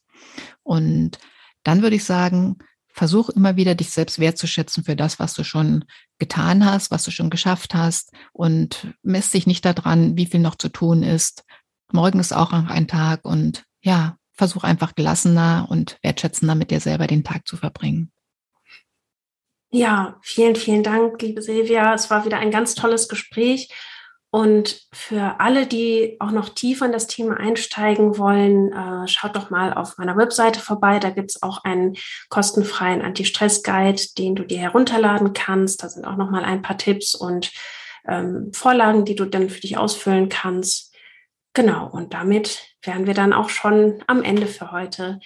Und 0.64 1.20
dann 1.64 1.82
würde 1.82 1.98
ich 1.98 2.04
sagen, 2.04 2.58
versuch 2.88 3.30
immer 3.30 3.56
wieder, 3.56 3.76
dich 3.76 3.92
selbst 3.92 4.20
wertzuschätzen 4.20 4.84
für 4.84 4.96
das, 4.96 5.20
was 5.20 5.34
du 5.34 5.44
schon 5.44 5.86
getan 6.18 6.66
hast, 6.66 6.92
was 6.92 7.04
du 7.04 7.12
schon 7.12 7.30
geschafft 7.30 7.74
hast 7.74 8.12
und 8.34 8.94
mess 9.04 9.32
dich 9.32 9.48
nicht 9.48 9.64
daran, 9.64 10.18
wie 10.18 10.26
viel 10.26 10.40
noch 10.40 10.56
zu 10.56 10.70
tun 10.70 11.04
ist. 11.04 11.44
Morgen 11.92 12.20
ist 12.20 12.34
auch 12.34 12.52
noch 12.52 12.70
ein 12.70 12.88
Tag 12.88 13.26
und 13.26 13.64
ja, 13.82 14.18
versuch 14.34 14.64
einfach 14.64 14.96
gelassener 14.96 15.68
und 15.70 15.98
wertschätzender 16.02 16.56
mit 16.56 16.72
dir 16.72 16.80
selber 16.80 17.08
den 17.08 17.24
Tag 17.24 17.48
zu 17.48 17.58
verbringen. 17.58 18.12
Ja, 19.72 20.18
vielen, 20.22 20.56
vielen 20.56 20.82
Dank, 20.82 21.22
liebe 21.22 21.44
Silvia. 21.44 21.94
Es 21.94 22.10
war 22.10 22.26
wieder 22.26 22.40
ein 22.40 22.50
ganz 22.50 22.74
tolles 22.74 23.08
Gespräch. 23.08 23.70
Und 24.32 24.88
für 24.94 25.40
alle, 25.40 25.66
die 25.66 26.18
auch 26.20 26.32
noch 26.32 26.50
tiefer 26.50 26.86
in 26.86 26.92
das 26.92 27.08
Thema 27.08 27.38
einsteigen 27.38 28.18
wollen, 28.18 28.72
äh, 28.72 29.08
schaut 29.08 29.36
doch 29.36 29.50
mal 29.50 29.74
auf 29.74 29.98
meiner 29.98 30.18
Webseite 30.18 30.60
vorbei. 30.60 31.00
Da 31.00 31.10
gibt's 31.10 31.42
auch 31.42 31.64
einen 31.64 31.96
kostenfreien 32.30 33.02
Anti-Stress-Guide, 33.02 34.02
den 34.18 34.36
du 34.36 34.44
dir 34.44 34.60
herunterladen 34.60 35.34
kannst. 35.34 35.84
Da 35.84 35.90
sind 35.90 36.06
auch 36.06 36.18
noch 36.18 36.30
mal 36.30 36.44
ein 36.44 36.62
paar 36.62 36.78
Tipps 36.78 37.16
und 37.16 37.52
ähm, 38.08 38.52
Vorlagen, 38.54 39.06
die 39.06 39.16
du 39.16 39.26
dann 39.26 39.50
für 39.50 39.62
dich 39.62 39.78
ausfüllen 39.78 40.30
kannst. 40.30 40.96
Genau, 41.54 41.88
und 41.88 42.14
damit 42.14 42.76
wären 42.84 43.08
wir 43.08 43.16
dann 43.16 43.34
auch 43.34 43.50
schon 43.50 44.04
am 44.06 44.24
Ende 44.24 44.46
für 44.46 44.72
heute. 44.72 45.20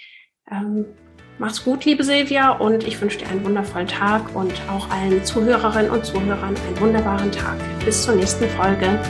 Ähm, 0.50 0.86
Mach's 1.36 1.64
gut, 1.64 1.84
liebe 1.84 2.04
Silvia, 2.04 2.52
und 2.52 2.86
ich 2.86 3.00
wünsche 3.00 3.18
dir 3.18 3.28
einen 3.28 3.44
wundervollen 3.44 3.88
Tag 3.88 4.36
und 4.36 4.52
auch 4.70 4.88
allen 4.88 5.24
Zuhörerinnen 5.24 5.90
und 5.90 6.06
Zuhörern 6.06 6.54
einen 6.54 6.80
wunderbaren 6.80 7.32
Tag. 7.32 7.56
Bis 7.84 8.04
zur 8.04 8.14
nächsten 8.14 8.48
Folge. 8.50 9.00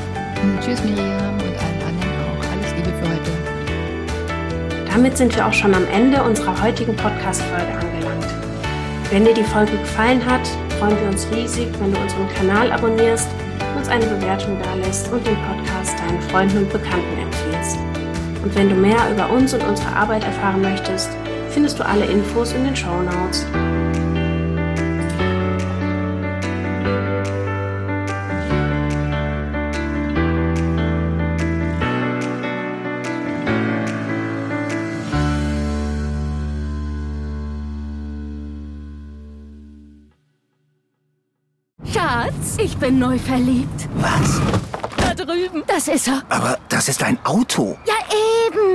Tschüss, 0.62 0.82
Miriam, 0.82 1.34
und 1.34 1.42
allen 1.42 1.82
anderen 1.87 2.14
auch. 2.24 2.50
Alles 2.50 2.74
Liebe 2.76 2.88
für 2.96 3.10
heute. 3.10 4.90
Damit 4.90 5.18
sind 5.18 5.37
wir 5.37 5.46
auch 5.46 5.52
schon 5.52 5.74
am 5.74 5.87
Ende 5.92 6.22
unserer 6.22 6.62
heutigen 6.62 6.96
Podcast-Folge 6.96 7.72
angelangt. 7.74 8.26
Wenn 9.10 9.26
dir 9.26 9.34
die 9.34 9.44
Folge 9.44 9.72
gefallen 9.72 10.24
hat, 10.24 10.48
freuen 10.78 10.98
wir 10.98 11.08
uns 11.08 11.28
riesig, 11.30 11.68
wenn 11.78 11.92
du 11.92 12.00
unseren 12.00 12.28
Kanal 12.30 12.72
abonnierst, 12.72 13.28
uns 13.76 13.88
eine 13.88 14.06
Bewertung 14.06 14.58
dalässt 14.62 15.12
und 15.12 15.26
den 15.26 15.37
Podcast 15.37 15.98
deinen 15.98 16.22
Freunden 16.22 16.56
und 16.56 16.72
Bekannten 16.72 17.18
empfiehlst. 17.18 17.76
Und 18.42 18.54
wenn 18.54 18.70
du 18.70 18.76
mehr 18.76 19.10
über 19.12 19.28
uns 19.28 19.52
und 19.52 19.62
unsere 19.62 19.94
Arbeit 19.94 20.24
erfahren 20.24 20.62
möchtest, 20.62 21.10
findest 21.55 21.79
du 21.79 21.87
alle 21.87 22.05
Infos 22.07 22.53
in 22.53 22.64
den 22.64 22.75
Show 22.75 23.01
Notes. 23.01 23.47
Schatz, 41.93 42.59
ich 42.59 42.77
bin 42.79 42.99
neu 42.99 43.17
verliebt. 43.17 43.88
Was? 43.95 44.40
Da 44.97 45.14
drüben. 45.14 45.62
Das 45.69 45.87
ist 45.87 46.09
er. 46.09 46.25
Aber 46.29 46.59
das 46.69 46.88
ist 46.88 47.05
ein 47.05 47.17
Auto. 47.25 47.79
Ja. 47.87 47.93